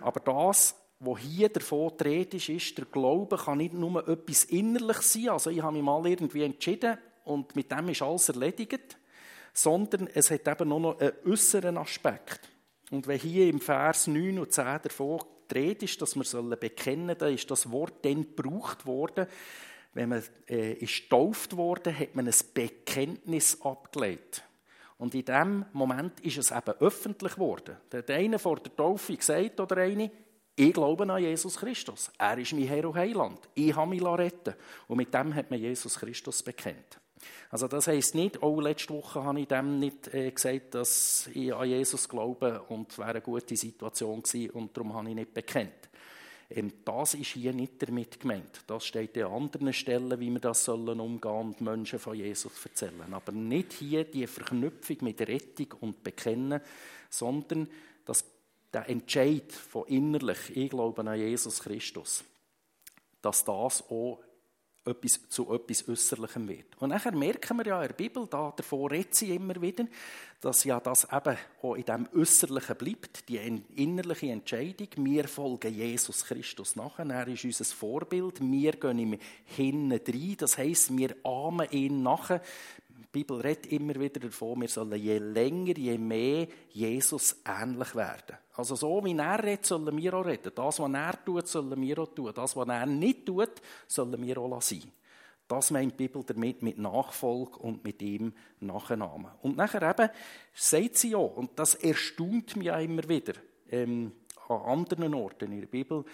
Aber 0.00 0.20
das, 0.20 0.74
was 1.00 1.18
hier 1.20 1.48
davon 1.48 1.92
dreht, 1.96 2.34
ist, 2.34 2.50
ist, 2.50 2.76
der 2.76 2.84
Glaube 2.84 3.36
kann 3.36 3.58
nicht 3.58 3.72
nur 3.72 4.06
etwas 4.06 4.44
innerlich 4.44 4.98
sein, 4.98 5.30
also 5.30 5.50
ich 5.50 5.62
habe 5.62 5.72
mich 5.72 5.82
mal 5.82 6.06
irgendwie 6.06 6.42
entschieden 6.42 6.98
und 7.24 7.56
mit 7.56 7.70
dem 7.70 7.88
ist 7.88 8.02
alles 8.02 8.28
erledigt, 8.28 8.98
sondern 9.54 10.08
es 10.12 10.30
hat 10.30 10.46
eben 10.46 10.68
nur 10.68 10.80
noch 10.80 11.00
einen 11.00 11.12
äußeren 11.24 11.78
Aspekt. 11.78 12.50
Und 12.90 13.06
wenn 13.06 13.18
hier 13.18 13.48
im 13.48 13.60
Vers 13.60 14.08
9 14.08 14.38
und 14.38 14.52
10 14.52 14.80
davon 14.82 15.20
dreht 15.48 15.82
ist, 15.82 16.02
dass 16.02 16.16
wir 16.16 16.56
bekennen 16.56 17.06
sollen, 17.06 17.18
dann 17.18 17.34
ist 17.34 17.50
das 17.50 17.70
Wort 17.70 18.04
dann 18.04 18.22
gebraucht 18.22 18.84
worden, 18.84 19.26
wenn 19.94 20.08
man 20.08 20.24
äh, 20.48 20.72
ist 20.72 21.02
getauft 21.02 21.56
wurde, 21.56 21.96
hat 21.96 22.16
man 22.16 22.26
ein 22.26 22.34
Bekenntnis 22.52 23.60
abgelegt. 23.62 24.42
Und 24.98 25.14
in 25.14 25.24
dem 25.24 25.64
Moment 25.72 26.20
ist 26.20 26.38
es 26.38 26.50
eben 26.50 26.74
öffentlich 26.80 27.34
geworden. 27.34 27.76
Der 27.92 28.00
hat 28.00 28.10
einer 28.10 28.38
vor 28.38 28.58
der 28.58 28.74
Taufe 28.74 29.16
gesagt, 29.16 29.60
oder 29.60 29.76
eine, 29.76 30.10
ich 30.56 30.72
glaube 30.72 31.04
an 31.04 31.22
Jesus 31.22 31.56
Christus. 31.56 32.10
Er 32.18 32.38
ist 32.38 32.52
mein 32.52 32.66
Herr 32.66 32.88
und 32.88 32.96
Heiland. 32.96 33.38
Ich 33.54 33.74
habe 33.74 33.90
mich 33.90 34.02
retten 34.04 34.54
Und 34.88 34.96
mit 34.96 35.12
dem 35.14 35.34
hat 35.34 35.50
man 35.50 35.60
Jesus 35.60 35.98
Christus 35.98 36.42
bekennt. 36.42 37.00
Also 37.54 37.68
das 37.68 37.86
heisst 37.86 38.16
nicht, 38.16 38.42
oh, 38.42 38.60
letzte 38.60 38.94
Woche 38.94 39.22
habe 39.22 39.42
ich 39.42 39.46
dem 39.46 39.78
nicht 39.78 40.12
äh, 40.12 40.28
gesagt, 40.32 40.74
dass 40.74 41.30
ich 41.32 41.54
an 41.54 41.68
Jesus 41.68 42.08
glaube 42.08 42.60
und 42.62 42.90
es 42.90 42.98
wäre 42.98 43.10
eine 43.10 43.20
gute 43.20 43.54
Situation 43.54 44.24
gewesen 44.24 44.50
und 44.50 44.76
darum 44.76 44.92
habe 44.92 45.10
ich 45.10 45.14
nicht 45.14 45.32
bekennt. 45.32 45.88
Ähm, 46.50 46.72
das 46.84 47.14
ist 47.14 47.28
hier 47.28 47.52
nicht 47.52 47.80
damit 47.80 48.18
gemeint. 48.18 48.64
Das 48.66 48.84
steht 48.84 49.16
an 49.18 49.30
anderen 49.30 49.72
Stellen, 49.72 50.18
wie 50.18 50.30
wir 50.30 50.40
das 50.40 50.64
sollen 50.64 50.98
umgehen 50.98 51.30
und 51.30 51.60
Menschen 51.60 52.00
von 52.00 52.16
Jesus 52.16 52.54
erzählen. 52.66 53.14
Aber 53.14 53.30
nicht 53.30 53.74
hier 53.74 54.02
die 54.02 54.26
Verknüpfung 54.26 54.96
mit 55.02 55.20
Rettung 55.20 55.74
und 55.78 56.02
Bekennen, 56.02 56.60
sondern 57.08 57.68
das, 58.04 58.24
der 58.72 58.88
Entscheid 58.88 59.52
von 59.52 59.86
innerlich, 59.86 60.56
ich 60.56 60.70
glaube 60.70 61.08
an 61.08 61.16
Jesus 61.16 61.60
Christus, 61.60 62.24
dass 63.22 63.44
das 63.44 63.88
auch 63.88 64.18
etwas, 64.84 65.20
zu 65.28 65.52
etwas 65.52 65.88
Äußerlichem 65.88 66.48
wird. 66.48 66.66
Und 66.78 66.90
nachher 66.90 67.12
merken 67.12 67.56
wir 67.58 67.66
ja 67.66 67.82
in 67.82 67.88
der 67.88 67.94
Bibel, 67.94 68.26
da 68.28 68.52
davor 68.54 68.90
redet 68.90 69.14
sie 69.14 69.34
immer 69.34 69.60
wieder, 69.60 69.86
dass 70.40 70.64
ja 70.64 70.78
das 70.78 71.08
eben 71.10 71.36
auch 71.62 71.74
in 71.74 71.84
dem 71.84 72.08
Äußerlichen 72.14 72.76
bleibt, 72.76 73.28
die 73.28 73.38
innerliche 73.76 74.30
Entscheidung. 74.30 74.88
Wir 74.96 75.26
folgen 75.26 75.72
Jesus 75.72 76.24
Christus 76.24 76.76
nachher, 76.76 77.08
er 77.08 77.28
ist 77.28 77.44
unser 77.44 77.64
Vorbild, 77.64 78.40
wir 78.40 78.72
gehen 78.72 78.98
ihm 78.98 79.18
hinten 79.46 79.92
rein, 79.92 80.36
das 80.38 80.58
heisst, 80.58 80.96
wir 80.96 81.16
ahmen 81.24 81.70
ihn 81.70 82.02
nachher. 82.02 82.42
Die 83.14 83.20
Bibel 83.20 83.40
redet 83.40 83.66
immer 83.66 83.94
wieder 83.94 84.18
davon, 84.18 84.60
wir 84.60 84.68
sollen 84.68 85.00
je 85.00 85.18
länger, 85.18 85.78
je 85.78 85.96
mehr 85.96 86.48
Jesus 86.70 87.40
ähnlich 87.46 87.94
werden. 87.94 88.36
Also 88.54 88.74
so 88.74 89.04
wie 89.04 89.16
er 89.16 89.40
redet, 89.40 89.66
sollen 89.66 89.96
wir 89.96 90.14
auch 90.14 90.26
reden. 90.26 90.50
Das, 90.52 90.80
was 90.80 90.92
er 90.92 91.24
tut, 91.24 91.46
sollen 91.46 91.80
wir 91.80 91.98
auch 92.00 92.12
tun. 92.12 92.32
Das, 92.34 92.56
was 92.56 92.68
er 92.68 92.86
nicht 92.86 93.24
tut, 93.24 93.52
sollen 93.86 94.20
wir 94.20 94.38
auch 94.38 94.60
sein. 94.60 94.82
Das 95.46 95.70
meint 95.70 95.92
die 95.92 96.08
Bibel 96.08 96.24
damit 96.24 96.62
mit 96.62 96.78
Nachfolge 96.78 97.58
und 97.58 97.84
mit 97.84 98.02
ihm 98.02 98.32
Nachnamen. 98.58 99.30
Und 99.42 99.56
nachher 99.56 99.88
eben 99.88 100.10
sagt 100.52 100.96
sie 100.96 101.10
ja, 101.10 101.18
und 101.18 101.56
das 101.56 101.76
erstaunt 101.76 102.56
mich 102.56 102.66
ja 102.66 102.80
immer 102.80 103.08
wieder, 103.08 103.34
ähm, 103.70 104.10
an 104.48 104.60
anderen 104.62 105.14
Orten 105.14 105.52
in 105.52 105.60
der 105.60 105.68
Bibel, 105.68 106.04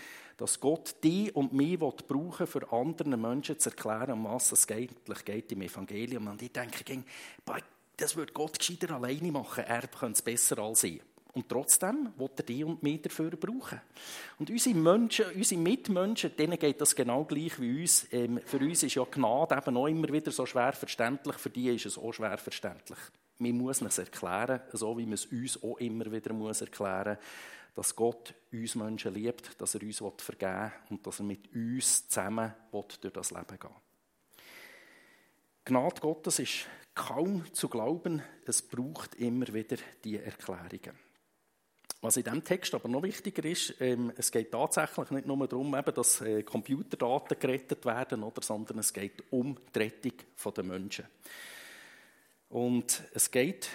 dass 0.40 0.58
Gott 0.58 0.96
die 1.04 1.30
und 1.32 1.52
mich 1.52 1.78
brauchen 1.78 2.46
für 2.46 2.72
anderen 2.72 3.20
Menschen 3.20 3.58
zu 3.58 3.68
erklären, 3.68 4.12
um 4.12 4.24
was 4.24 4.50
es 4.52 4.66
eigentlich 4.68 5.24
geht 5.24 5.52
im 5.52 5.60
Evangelium. 5.60 6.28
Und 6.28 6.40
ich 6.40 6.50
denke, 6.50 7.04
das 7.94 8.16
würde 8.16 8.32
Gott 8.32 8.58
gescheiter 8.58 8.94
alleine 8.94 9.30
machen. 9.30 9.64
Er 9.64 9.86
könnte 9.86 10.14
es 10.14 10.22
besser 10.22 10.58
als 10.60 10.84
ich. 10.84 11.02
Und 11.34 11.48
trotzdem 11.48 12.08
will 12.16 12.30
er 12.38 12.42
die 12.42 12.64
und 12.64 12.82
mich 12.82 13.02
dafür 13.02 13.30
brauchen. 13.32 13.82
Und 14.38 14.48
unsere 14.50 14.74
Menschen, 14.74 15.26
unsere 15.34 15.60
Mitmenschen, 15.60 16.34
denen 16.34 16.58
geht 16.58 16.80
das 16.80 16.96
genau 16.96 17.24
gleich 17.24 17.60
wie 17.60 17.82
uns. 17.82 18.06
Ähm, 18.10 18.40
für 18.44 18.58
uns 18.58 18.82
ist 18.82 18.94
ja 18.94 19.04
Gnade 19.04 19.56
eben 19.58 19.76
auch 19.76 19.86
immer 19.86 20.10
wieder 20.10 20.32
so 20.32 20.46
schwer 20.46 20.72
verständlich, 20.72 21.36
für 21.36 21.50
die 21.50 21.68
ist 21.68 21.86
es 21.86 21.98
auch 21.98 22.12
schwer 22.12 22.36
verständlich. 22.38 22.98
Man 23.38 23.58
muss 23.58 23.80
es 23.80 23.98
erklären, 23.98 24.60
so 24.72 24.96
wie 24.98 25.04
man 25.04 25.14
es 25.14 25.26
uns 25.26 25.62
auch 25.62 25.78
immer 25.78 26.06
wieder 26.06 26.30
erklären 26.30 26.38
muss, 26.38 27.18
dass 27.74 27.94
Gott 27.96 28.34
uns 28.52 28.74
Menschen 28.74 29.14
liebt, 29.14 29.60
dass 29.60 29.74
er 29.74 29.82
uns 29.82 29.98
vergeben 29.98 30.52
will 30.52 30.72
und 30.90 31.06
dass 31.06 31.20
er 31.20 31.24
mit 31.24 31.54
uns 31.54 32.08
zusammen 32.08 32.52
durch 32.72 33.12
das 33.12 33.30
Leben 33.30 33.58
gehen 33.58 33.70
Gnade 35.64 36.00
Gottes 36.00 36.38
ist 36.38 36.66
kaum 36.94 37.52
zu 37.54 37.68
glauben, 37.68 38.22
es 38.46 38.62
braucht 38.62 39.14
immer 39.16 39.46
wieder 39.52 39.76
die 40.04 40.18
Erklärungen. 40.18 40.98
Was 42.02 42.16
in 42.16 42.24
diesem 42.24 42.44
Text 42.44 42.74
aber 42.74 42.88
noch 42.88 43.02
wichtiger 43.02 43.44
ist, 43.44 43.74
ähm, 43.80 44.12
es 44.16 44.32
geht 44.32 44.52
tatsächlich 44.52 45.10
nicht 45.10 45.26
nur 45.26 45.46
darum, 45.46 45.76
dass 45.94 46.22
äh, 46.22 46.42
Computerdaten 46.42 47.38
gerettet 47.38 47.84
werden, 47.84 48.24
sondern 48.40 48.78
es 48.78 48.92
geht 48.92 49.22
um 49.30 49.56
die 49.74 49.78
Rettung 49.78 50.54
der 50.56 50.64
Menschen. 50.64 51.04
Und 52.48 53.02
es 53.12 53.30
geht 53.30 53.68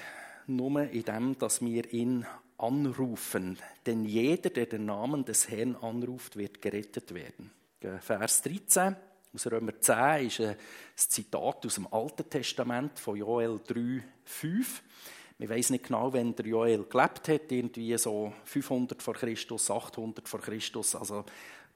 nur 0.47 0.81
in 0.81 1.03
dem, 1.03 1.38
dass 1.38 1.62
wir 1.62 1.91
ihn 1.93 2.25
anrufen. 2.65 3.58
Denn 3.86 4.06
jeder, 4.06 4.49
der 4.49 4.65
den 4.65 4.86
Namen 4.86 5.25
des 5.25 5.49
Herrn 5.49 5.75
anruft, 5.75 6.36
wird 6.36 6.62
gerettet 6.62 7.13
werden. 7.13 7.51
Vers 7.99 8.41
13 8.41 8.95
aus 9.34 9.47
Römer 9.47 9.80
10 9.80 10.28
ist 10.28 10.39
ein 10.39 10.56
Zitat 10.95 11.65
aus 11.65 11.75
dem 11.75 11.88
Alten 11.91 12.30
Testament 12.30 12.99
von 12.99 13.17
Joel 13.17 13.60
3, 13.65 14.04
5. 14.23 14.84
Man 15.38 15.49
weiß 15.49 15.71
nicht 15.71 15.84
genau, 15.84 16.13
wenn 16.13 16.36
der 16.36 16.45
Joel 16.45 16.86
gelebt 16.86 17.28
hat, 17.28 17.51
irgendwie 17.51 17.97
so 17.97 18.32
500 18.45 19.04
vor 19.04 19.13
Christus, 19.13 19.69
800 19.69 20.28
vor 20.28 20.39
Christus. 20.39 20.95
Also 20.95 21.25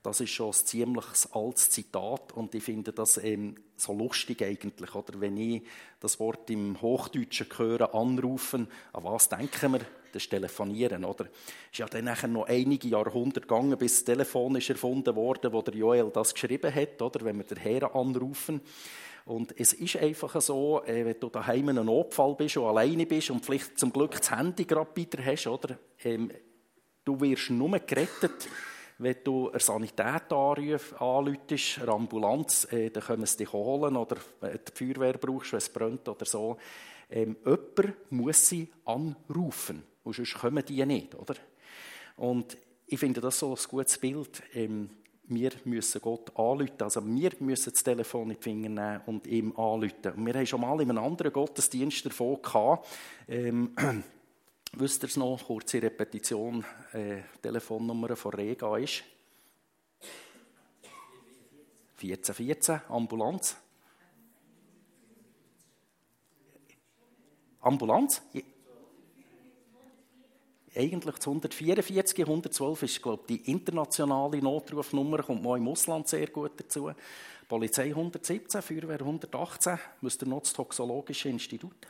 das 0.01 0.21
ist 0.21 0.29
schon 0.29 0.47
ein 0.47 0.53
ziemlich 0.53 1.05
altes 1.33 1.69
Zitat 1.69 2.31
und 2.31 2.55
ich 2.55 2.63
finde 2.63 2.93
das 2.93 3.17
ähm, 3.17 3.55
so 3.75 3.93
lustig 3.93 4.41
eigentlich. 4.41 4.95
Oder 4.95 5.19
wenn 5.19 5.35
ich 5.35 5.63
das 5.99 6.19
Wort 6.21 6.49
im 6.49 6.81
Hochdeutschen 6.81 7.47
höre, 7.57 7.93
anrufen, 7.93 8.69
an 8.93 9.03
was 9.03 9.27
denken 9.27 9.73
wir? 9.73 9.81
Das 10.11 10.27
Telefonieren, 10.27 11.05
oder? 11.05 11.25
Es 11.25 11.71
ist 11.71 11.79
ja 11.79 11.85
dann 11.87 12.05
nachher 12.05 12.27
noch 12.27 12.47
einige 12.47 12.87
Jahrhunderte 12.87 13.41
gegangen, 13.47 13.77
bis 13.77 14.03
das 14.03 14.05
Telefon 14.05 14.55
ist 14.55 14.69
erfunden 14.69 15.15
wurde, 15.15 15.51
wo 15.51 15.61
der 15.61 15.75
Joel 15.75 16.09
das 16.11 16.33
geschrieben 16.33 16.73
hat, 16.73 17.01
oder? 17.01 17.23
Wenn 17.25 17.37
wir 17.37 17.45
den 17.45 17.57
Herrn 17.57 17.91
anrufen. 17.93 18.61
Und 19.25 19.59
es 19.59 19.73
ist 19.73 19.97
einfach 19.97 20.41
so, 20.41 20.81
äh, 20.85 21.05
wenn 21.05 21.19
du 21.19 21.29
daheim 21.29 21.69
in 21.69 21.77
einem 21.77 21.85
Notfall 21.85 22.35
bist 22.35 22.57
und 22.57 22.65
alleine 22.65 23.05
bist 23.05 23.29
und 23.29 23.45
vielleicht 23.45 23.77
zum 23.77 23.93
Glück 23.93 24.17
das 24.17 24.31
Handy 24.31 24.65
gerade 24.65 24.89
bei 24.95 25.03
dir 25.03 25.23
hast, 25.23 25.45
oder? 25.45 25.77
Ähm, 26.03 26.31
du 27.05 27.19
wirst 27.21 27.51
nur 27.51 27.77
gerettet, 27.79 28.49
wenn 28.99 29.15
du 29.23 29.49
eine 29.49 29.59
Sanität 29.59 30.31
anrufst, 30.31 30.93
eine 31.79 31.91
Ambulanz, 31.91 32.67
äh, 32.71 32.89
dann 32.89 33.03
können 33.03 33.25
sie 33.25 33.37
dich 33.37 33.53
holen 33.53 33.95
oder 33.95 34.17
die 34.43 34.71
Feuerwehr 34.73 35.13
brauchst, 35.13 35.53
wenn 35.53 35.57
es 35.57 35.69
brennt 35.69 36.07
oder 36.07 36.25
so. 36.25 36.57
Ähm, 37.09 37.37
jemand 37.45 38.11
muss 38.11 38.49
sie 38.49 38.67
anrufen, 38.85 39.83
und 40.03 40.15
sonst 40.15 40.35
kommen 40.35 40.63
die 40.65 40.85
nicht, 40.85 41.15
oder? 41.15 41.35
Und 42.17 42.57
ich 42.87 42.99
finde 42.99 43.21
das 43.21 43.39
so 43.39 43.53
ein 43.53 43.63
gutes 43.69 43.97
Bild. 43.97 44.41
Ähm, 44.53 44.89
wir 45.29 45.51
müssen 45.63 46.01
Gott 46.01 46.35
anrufen. 46.35 46.81
Also 46.81 47.05
wir 47.05 47.31
müssen 47.39 47.71
das 47.71 47.83
Telefon 47.83 48.31
in 48.31 48.37
die 48.37 48.43
Finger 48.43 48.69
nehmen 48.69 49.01
und 49.05 49.27
ihm 49.27 49.55
anrufen. 49.57 50.13
Und 50.15 50.25
wir 50.25 50.33
haben 50.33 50.45
schon 50.45 50.61
mal 50.61 50.81
in 50.81 50.89
einem 50.89 51.03
anderen 51.03 51.31
Gottesdienst 51.31 52.05
davon 52.05 52.41
gehabt, 52.41 52.87
ähm, 53.27 53.75
wisst 54.73 55.03
ihr 55.03 55.07
es 55.07 55.17
noch, 55.17 55.45
kurze 55.45 55.81
Repetition, 55.81 56.65
äh, 56.93 57.21
Telefonnummer 57.41 58.15
von 58.15 58.33
Rega 58.33 58.77
ist 58.77 59.03
1414, 62.01 62.81
Ambulanz. 62.87 63.57
Ambulanz? 67.61 68.21
Eigentlich 70.75 71.15
das 71.15 71.27
144, 71.27 72.19
112 72.19 72.83
ist, 72.83 73.01
glaube 73.01 73.23
ich, 73.27 73.41
die 73.41 73.51
internationale 73.51 74.37
Notrufnummer, 74.37 75.23
kommt 75.23 75.43
mal 75.43 75.57
im 75.57 75.67
Ausland 75.67 76.07
sehr 76.07 76.27
gut 76.27 76.51
dazu. 76.57 76.91
Polizei 77.47 77.87
117, 77.87 78.61
Feuerwehr 78.61 78.99
118, 78.99 79.79
müsst 80.01 80.21
ihr 80.21 80.27
noch 80.27 80.41
das 80.41 80.53
Toxologische 80.53 81.29
Institut? 81.29 81.87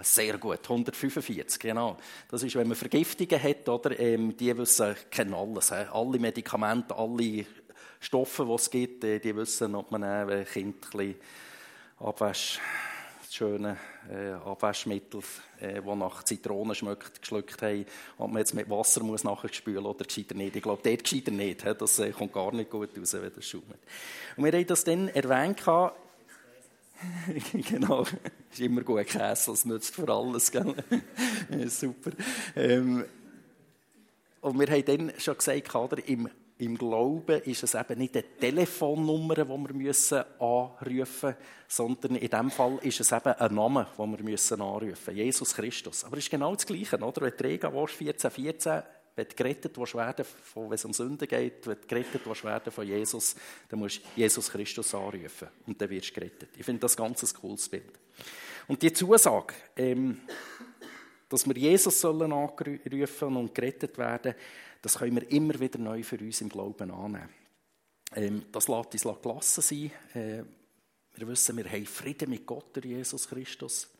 Sehr 0.00 0.36
gut, 0.36 0.60
145, 0.62 1.58
genau. 1.58 1.96
Das 2.28 2.42
ist, 2.42 2.54
wenn 2.54 2.68
man 2.68 2.76
Vergiftungen 2.76 3.42
hat, 3.42 3.68
oder? 3.68 3.98
Ähm, 3.98 4.36
die 4.36 4.56
wissen, 4.56 4.94
kennen 5.10 5.32
alles. 5.32 5.70
He? 5.70 5.86
Alle 5.90 6.18
Medikamente, 6.18 6.94
alle 6.94 7.46
Stoffe, 8.00 8.44
die 8.44 8.52
es 8.52 8.70
gibt, 8.70 9.04
äh, 9.04 9.18
die 9.20 9.34
wissen, 9.34 9.74
ob 9.74 9.90
man 9.90 10.44
Kind 10.44 10.84
ein 10.84 10.90
bisschen 10.90 11.14
abwäscht 11.98 12.60
schöne 13.36 13.76
äh, 14.10 14.32
Abwaschmittel, 14.32 15.20
äh, 15.60 15.82
das 15.82 15.96
nach 15.96 16.22
Zitronen 16.22 16.74
schmeckt, 16.74 17.20
geschluckt 17.20 17.60
haben, 17.60 17.84
ob 18.16 18.30
man 18.30 18.38
jetzt 18.38 18.54
mit 18.54 18.70
Wasser 18.70 19.02
muss 19.02 19.24
nachher 19.24 19.52
spülen 19.52 19.84
oder 19.84 20.04
gescheiter 20.04 20.34
nicht. 20.34 20.56
Ich 20.56 20.62
glaube, 20.62 20.80
dort 20.82 21.04
gescheiter 21.04 21.30
nicht. 21.30 21.62
He? 21.62 21.74
Das 21.78 21.98
äh, 21.98 22.10
kommt 22.12 22.32
gar 22.32 22.52
nicht 22.52 22.70
gut 22.70 22.96
raus, 22.98 23.12
wenn 23.12 23.32
das 23.34 23.44
schaumt. 23.44 23.64
Und 24.36 24.44
wir 24.44 24.52
haben 24.52 24.66
das 24.66 24.84
dann 24.84 25.08
erwähnt, 25.08 25.62
genau, 27.52 28.06
ist 28.50 28.60
immer 28.60 28.80
gut 28.80 29.06
Käse, 29.06 29.50
das 29.50 29.66
nützt 29.66 29.94
für 29.94 30.08
alles, 30.08 30.50
gell? 30.50 30.74
super. 31.68 32.12
Ähm, 32.54 33.04
und 34.40 34.58
wir 34.58 34.66
haben 34.66 34.84
dann 34.84 35.12
schon 35.18 35.36
gesagt, 35.36 36.08
im 36.08 36.30
im 36.58 36.78
Glauben 36.78 37.42
ist 37.42 37.62
es 37.62 37.74
eben 37.74 37.98
nicht 37.98 38.16
eine 38.16 38.24
Telefonnummer, 38.38 39.34
die 39.34 39.48
wir 39.48 40.26
anrufen 40.38 40.88
müssen, 40.88 41.34
sondern 41.68 42.16
in 42.16 42.30
diesem 42.30 42.50
Fall 42.50 42.78
ist 42.82 43.00
es 43.00 43.12
eben 43.12 43.32
ein 43.32 43.54
Name, 43.54 43.86
den 43.98 44.26
wir 44.26 44.58
anrufen 44.60 44.84
müssen. 44.84 45.16
Jesus 45.16 45.54
Christus. 45.54 46.04
Aber 46.04 46.16
es 46.16 46.24
ist 46.24 46.30
genau 46.30 46.54
das 46.54 46.66
Gleiche. 46.66 46.96
Oder? 46.96 47.20
Wenn 47.20 47.36
du 47.36 47.44
Rega 47.44 47.72
willst, 47.72 47.94
14, 47.94 48.30
14, 48.30 48.82
wenn 49.16 49.28
du 49.28 49.34
gerettet 49.34 49.76
werden, 49.76 50.26
wenn 50.54 50.72
es 50.72 50.84
um 50.84 50.92
Sünden 50.94 51.28
geht, 51.28 51.66
wenn 51.66 51.80
du 51.80 51.86
gerettet 51.86 52.44
werden 52.44 52.72
von 52.72 52.86
Jesus, 52.86 53.36
dann 53.68 53.80
musst 53.80 53.98
du 53.98 54.02
Jesus 54.16 54.50
Christus 54.50 54.94
anrufen. 54.94 55.48
Und 55.66 55.80
dann 55.80 55.90
wirst 55.90 56.10
du 56.10 56.14
gerettet. 56.14 56.50
Ich 56.56 56.64
finde 56.64 56.80
das 56.80 56.96
ganz 56.96 57.22
ein 57.22 57.40
cooles 57.40 57.68
Bild. 57.68 57.92
Und 58.66 58.80
die 58.80 58.92
Zusage, 58.92 59.54
ähm, 59.76 60.20
dass 61.28 61.46
wir 61.46 61.56
Jesus 61.56 62.00
sollen 62.00 62.32
anrufen 62.32 63.36
und 63.36 63.54
gerettet 63.54 63.98
werden, 63.98 64.34
das 64.86 64.98
können 64.98 65.16
wir 65.16 65.28
immer 65.32 65.58
wieder 65.58 65.80
neu 65.80 66.04
für 66.04 66.16
uns 66.18 66.40
im 66.40 66.48
Glauben 66.48 66.92
annehmen. 66.92 67.28
Ähm, 68.14 68.44
das 68.52 68.68
lässt 68.68 68.92
uns 68.92 69.20
gelassen 69.20 69.60
sein. 69.60 69.90
Äh, 70.14 70.44
wir 71.16 71.26
wissen, 71.26 71.56
wir 71.56 71.68
haben 71.68 71.86
Frieden 71.86 72.30
mit 72.30 72.46
Gott 72.46 72.66
durch 72.76 72.84
Jesus 72.84 73.26
Christus. 73.26 73.90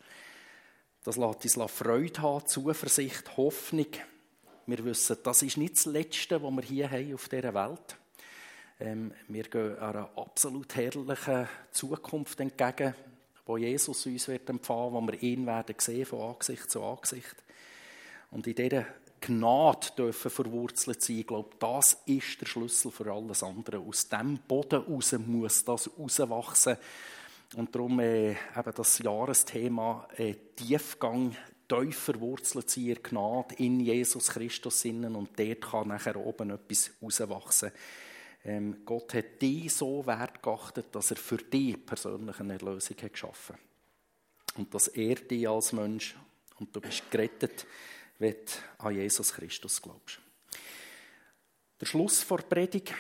Das 1.02 1.16
lässt 1.16 1.58
uns 1.58 1.72
Freude 1.72 2.22
haben, 2.22 2.46
Zuversicht, 2.46 3.36
Hoffnung. 3.36 3.88
Wir 4.66 4.84
wissen, 4.84 5.16
das 5.24 5.42
ist 5.42 5.56
nicht 5.56 5.74
das 5.74 5.86
Letzte, 5.86 6.40
was 6.40 6.52
wir 6.54 6.62
hier 6.62 6.88
haben 6.88 7.14
auf 7.14 7.28
dieser 7.28 7.52
Welt. 7.52 7.96
Ähm, 8.78 9.12
wir 9.26 9.42
gehen 9.42 9.76
einer 9.80 10.08
absolut 10.16 10.76
herrlichen 10.76 11.48
Zukunft 11.72 12.38
entgegen, 12.38 12.94
wo 13.44 13.56
Jesus 13.56 14.06
uns 14.06 14.28
wird 14.28 14.48
empfangen, 14.48 14.92
wo 14.92 15.00
wir 15.00 15.20
ihn 15.20 15.46
werden 15.46 15.74
sehen 15.80 16.06
von 16.06 16.30
Angesicht 16.30 16.70
zu 16.70 16.80
Angesicht. 16.80 17.34
Und 18.30 18.46
in 18.46 18.54
dieser 18.54 18.86
Gnade 19.26 19.88
dürfen 19.98 20.30
verwurzelt 20.30 21.02
sein. 21.02 21.18
Ich 21.18 21.26
glaube, 21.26 21.50
das 21.58 21.98
ist 22.06 22.40
der 22.40 22.46
Schlüssel 22.46 22.92
für 22.92 23.12
alles 23.12 23.42
andere. 23.42 23.78
Aus 23.80 24.08
dem 24.08 24.38
Boden 24.38 24.82
raus 24.82 25.12
muss 25.18 25.64
das 25.64 25.90
rauswachsen. 25.98 26.76
Und 27.56 27.74
darum 27.74 27.98
äh, 27.98 28.30
eben 28.30 28.74
das 28.74 28.98
Jahresthema 28.98 30.08
äh, 30.16 30.34
Tiefgang, 30.54 31.34
tief 31.68 31.98
verwurzelt 31.98 32.70
sein 32.70 32.84
in 32.84 33.02
Gnade 33.02 33.54
in 33.56 33.80
Jesus 33.80 34.28
Christus 34.28 34.84
innen 34.84 35.16
und 35.16 35.36
dort 35.36 35.60
kann 35.60 35.88
nachher 35.88 36.16
oben 36.16 36.50
etwas 36.50 36.92
rauswachsen. 37.02 37.72
Ähm, 38.44 38.82
Gott 38.84 39.14
hat 39.14 39.42
dich 39.42 39.74
so 39.74 40.06
wertgeachtet, 40.06 40.86
dass 40.92 41.10
er 41.10 41.16
für 41.16 41.38
dich 41.38 41.84
persönlich 41.84 42.38
eine 42.38 42.52
Erlösung 42.52 42.96
hat 43.02 43.12
geschaffen 43.12 43.56
Und 44.56 44.72
dass 44.72 44.86
er 44.86 45.16
dich 45.16 45.48
als 45.48 45.72
Mensch, 45.72 46.16
und 46.60 46.74
du 46.74 46.80
bist 46.80 47.10
gerettet, 47.10 47.66
wenn 48.18 48.34
du 48.34 48.84
an 48.84 48.94
Jesus 48.94 49.32
Christus 49.32 49.80
glaubst. 49.80 50.20
Der 51.80 51.86
Schluss 51.86 52.22
vor 52.22 52.38
der 52.38 52.46
Predigt. 52.46 52.94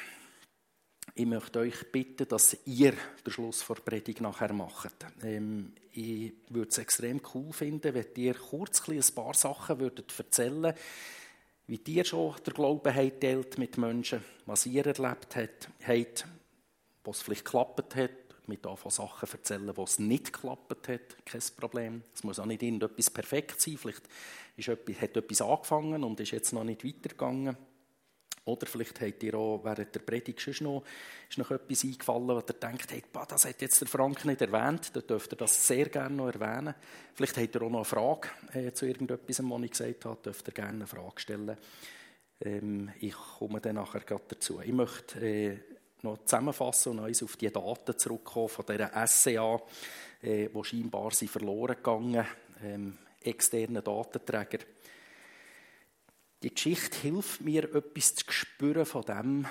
Ich 1.14 1.24
möchte 1.24 1.60
euch 1.60 1.90
bitten, 1.90 2.28
dass 2.28 2.58
ihr 2.66 2.92
den 3.24 3.32
Schluss 3.32 3.62
vor 3.62 3.76
der 3.76 3.82
Predigt 3.84 4.20
nachher 4.20 4.52
macht. 4.52 5.06
Ähm, 5.22 5.72
ich 5.92 6.34
würde 6.50 6.68
es 6.68 6.78
extrem 6.78 7.22
cool 7.34 7.52
finden, 7.52 7.94
wenn 7.94 8.06
ihr 8.16 8.34
kurz 8.34 8.86
ein 8.86 9.02
paar 9.14 9.34
Sachen 9.34 9.80
würdet 9.80 10.12
erzählen 10.18 10.74
wie 11.66 11.80
ihr 11.86 12.04
schon 12.04 12.34
der 12.44 12.52
Glauben 12.52 12.94
habt 12.94 13.58
mit 13.58 13.76
Menschen, 13.76 14.24
was 14.46 14.66
ihr 14.66 14.86
erlebt 14.86 15.36
habt, 15.36 16.28
was 17.04 17.22
vielleicht 17.22 17.44
geklappt 17.44 17.96
hat, 17.96 18.25
mit 18.48 18.62
von 18.62 18.90
Sachen 18.90 19.28
erzählen, 19.30 19.70
was 19.76 19.98
nicht 19.98 20.32
geklappt 20.32 20.88
hat, 20.88 21.24
kein 21.24 21.40
Problem. 21.56 22.02
Es 22.14 22.24
muss 22.24 22.38
auch 22.38 22.46
nicht 22.46 22.62
irgendetwas 22.62 23.10
perfekt 23.10 23.60
sein. 23.60 23.76
Vielleicht 23.76 24.02
ist 24.56 24.68
etwas, 24.68 25.00
hat 25.00 25.16
etwas 25.16 25.40
angefangen 25.40 26.04
und 26.04 26.20
ist 26.20 26.32
jetzt 26.32 26.52
noch 26.52 26.64
nicht 26.64 26.84
weitergegangen. 26.84 27.56
Oder 28.46 28.66
vielleicht 28.66 29.00
habt 29.00 29.22
ihr 29.24 29.34
auch 29.34 29.64
während 29.64 29.92
der 29.92 30.00
Predigt 30.00 30.40
schon 30.40 30.54
noch, 30.60 30.84
ist 31.28 31.36
noch 31.36 31.50
etwas 31.50 31.82
eingefallen, 31.82 32.28
was 32.28 32.44
ihr 32.48 32.54
denkt, 32.54 32.92
hey, 32.92 33.02
das 33.28 33.44
hat 33.44 33.60
jetzt 33.60 33.80
der 33.80 33.88
Frank 33.88 34.24
nicht 34.24 34.40
erwähnt, 34.40 34.94
dann 34.94 35.04
dürft 35.04 35.32
ihr 35.32 35.36
das 35.36 35.66
sehr 35.66 35.88
gerne 35.88 36.14
noch 36.14 36.32
erwähnen. 36.32 36.74
Vielleicht 37.14 37.36
habt 37.38 37.56
ihr 37.56 37.62
auch 37.62 37.70
noch 37.70 37.78
eine 37.78 37.84
Frage 37.84 38.28
äh, 38.52 38.72
zu 38.72 38.86
irgendetwas, 38.86 39.40
was 39.42 39.62
ich 39.62 39.70
gesagt 39.72 40.04
habe, 40.04 40.22
dürft 40.22 40.46
ihr 40.46 40.54
gerne 40.54 40.74
eine 40.74 40.86
Frage 40.86 41.20
stellen. 41.20 41.56
Ähm, 42.40 42.92
ich 43.00 43.14
komme 43.14 43.60
dann 43.60 43.76
nachher 43.76 44.02
dazu. 44.28 44.60
Ich 44.60 44.72
möchte 44.72 45.20
äh, 45.20 45.58
noch 46.06 46.24
zusammenfassen 46.24 46.92
und 46.92 47.04
uns 47.04 47.22
auf 47.22 47.36
die 47.36 47.50
Daten 47.50 47.98
zurückkommen 47.98 48.48
von 48.48 48.64
dieser 48.66 49.06
SCA, 49.06 49.60
äh, 50.22 50.48
wo 50.52 50.64
scheinbar 50.64 51.12
sie 51.12 51.28
verloren 51.28 51.76
gegangen, 51.76 52.26
ähm, 52.62 52.98
externen 53.22 53.82
Datenträger. 53.82 54.58
Die 56.42 56.54
Geschichte 56.54 56.98
hilft 56.98 57.40
mir, 57.40 57.64
etwas 57.74 58.14
zu 58.14 58.24
spüren 58.28 58.86
von 58.86 59.02
dem, 59.02 59.46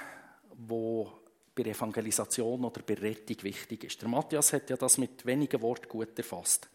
was 0.67 1.07
bei 1.53 1.63
Evangelisation 1.63 2.65
oder 2.65 2.81
bei 2.81 2.93
Rettung 2.95 3.43
wichtig 3.43 3.85
ist. 3.85 4.01
Der 4.01 4.09
Matthias 4.09 4.53
hat 4.53 4.69
ja 4.69 4.77
das 4.77 4.97
mit 4.97 5.25
wenigen 5.25 5.61
Worten 5.61 5.87
gut 5.87 6.17
erfasst. 6.17 6.69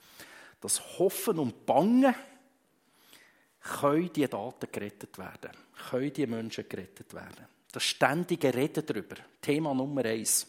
Das 0.61 0.99
Hoffen 0.99 1.39
und 1.39 1.65
Bangen 1.67 2.15
können 3.61 4.13
die 4.13 4.27
Daten 4.27 4.73
gerettet 4.73 5.19
werden, 5.19 5.53
können 5.91 6.13
die 6.13 6.27
Menschen 6.27 6.69
gerettet 6.69 7.13
werden. 7.15 7.47
Das 7.73 7.85
ständige 7.85 8.53
Reden 8.53 8.85
darüber, 8.85 9.17
Thema 9.41 9.75
Nummer 9.75 10.05
eins. 10.05 10.47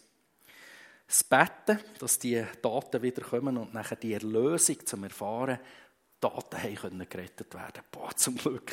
Das 1.07 1.23
Betten, 1.23 1.79
dass 1.99 2.17
die 2.17 2.43
Daten 2.61 3.01
wieder 3.01 3.21
kommen 3.21 3.57
und 3.57 3.73
nachher 3.73 3.97
die 3.97 4.13
Erlösung 4.13 4.85
zum 4.85 5.03
Erfahren, 5.03 5.59
Daten 6.19 6.75
können 6.75 7.09
gerettet 7.09 7.53
werden. 7.53 7.83
Boah, 7.91 8.15
zum 8.15 8.37
Glück. 8.37 8.71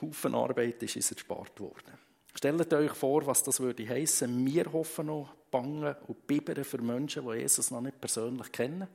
Haufen 0.00 0.34
Arbeit 0.34 0.82
ist 0.82 0.96
uns 0.96 1.12
erspart 1.12 1.58
worden. 1.60 1.98
Stellt 2.34 2.72
euch 2.72 2.92
vor, 2.92 3.26
was 3.26 3.42
das 3.42 3.60
würde 3.60 3.88
heissen. 3.88 4.44
Wir 4.46 4.72
hoffen 4.72 5.06
noch, 5.06 5.34
bangen 5.50 5.94
und 6.08 6.26
bibbern 6.26 6.64
für 6.64 6.78
Menschen, 6.78 7.26
die 7.26 7.38
Jesus 7.38 7.70
noch 7.70 7.80
nicht 7.80 8.00
persönlich 8.00 8.50
kennen. 8.50 8.88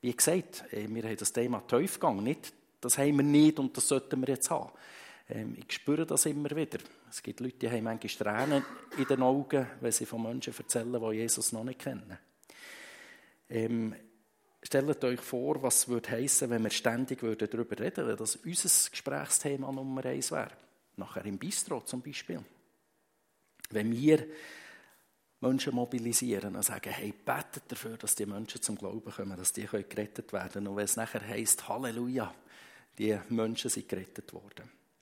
Wie 0.00 0.14
gesagt, 0.14 0.64
äh, 0.72 0.86
wir 0.88 1.02
haben 1.04 1.16
das 1.16 1.32
Thema 1.32 1.60
Tiefgang 1.66 2.22
nicht. 2.22 2.52
Das 2.80 2.98
haben 2.98 3.16
wir 3.16 3.24
nicht 3.24 3.58
und 3.58 3.76
das 3.76 3.88
sollten 3.88 4.20
wir 4.20 4.28
jetzt 4.28 4.50
haben. 4.50 4.70
Ähm, 5.28 5.56
ich 5.56 5.72
spüre 5.72 6.06
das 6.06 6.26
immer 6.26 6.50
wieder. 6.50 6.78
Es 7.10 7.22
gibt 7.22 7.40
Leute, 7.40 7.56
die 7.58 7.70
haben 7.70 7.84
manchmal 7.84 8.46
Tränen 8.46 8.64
in 8.96 9.04
den 9.04 9.22
Augen, 9.22 9.66
wenn 9.80 9.92
sie 9.92 10.06
von 10.06 10.22
Menschen 10.22 10.54
erzählen, 10.56 10.92
die 10.92 11.16
Jesus 11.16 11.52
noch 11.52 11.64
nicht 11.64 11.80
kennen. 11.80 12.18
Ähm, 13.48 13.94
stellt 14.62 15.04
euch 15.04 15.20
vor, 15.20 15.62
was 15.62 15.88
würde 15.88 16.10
heißen, 16.10 16.50
wenn 16.50 16.62
wir 16.62 16.70
ständig 16.70 17.20
darüber 17.20 17.78
reden 17.78 17.96
würden, 17.96 18.08
wenn 18.08 18.16
das 18.16 18.36
unser 18.36 18.90
Gesprächsthema 18.90 19.70
Nummer 19.70 20.04
eins 20.04 20.30
wäre. 20.30 20.52
Nachher 20.96 21.24
im 21.26 21.38
Bistro 21.38 21.80
zum 21.82 22.02
Beispiel. 22.02 22.42
Wenn 23.70 23.92
wir 23.92 24.26
Menschen 25.40 25.74
mobilisieren 25.74 26.56
und 26.56 26.64
sagen, 26.64 26.90
hey, 26.90 27.12
betet 27.12 27.64
dafür, 27.68 27.96
dass 27.98 28.14
die 28.14 28.26
Menschen 28.26 28.62
zum 28.62 28.76
Glauben 28.76 29.12
kommen, 29.12 29.36
dass 29.36 29.52
die 29.52 29.66
gerettet 29.66 30.32
werden 30.32 30.52
können. 30.52 30.68
Und 30.68 30.76
wenn 30.76 30.84
es 30.84 30.96
nachher 30.96 31.20
heisst, 31.20 31.68
Halleluja, 31.68 32.34
die 32.98 33.18
Menschen 33.28 33.70
sind 33.70 33.88
gerettet 33.88 34.32
worden. 34.32 34.75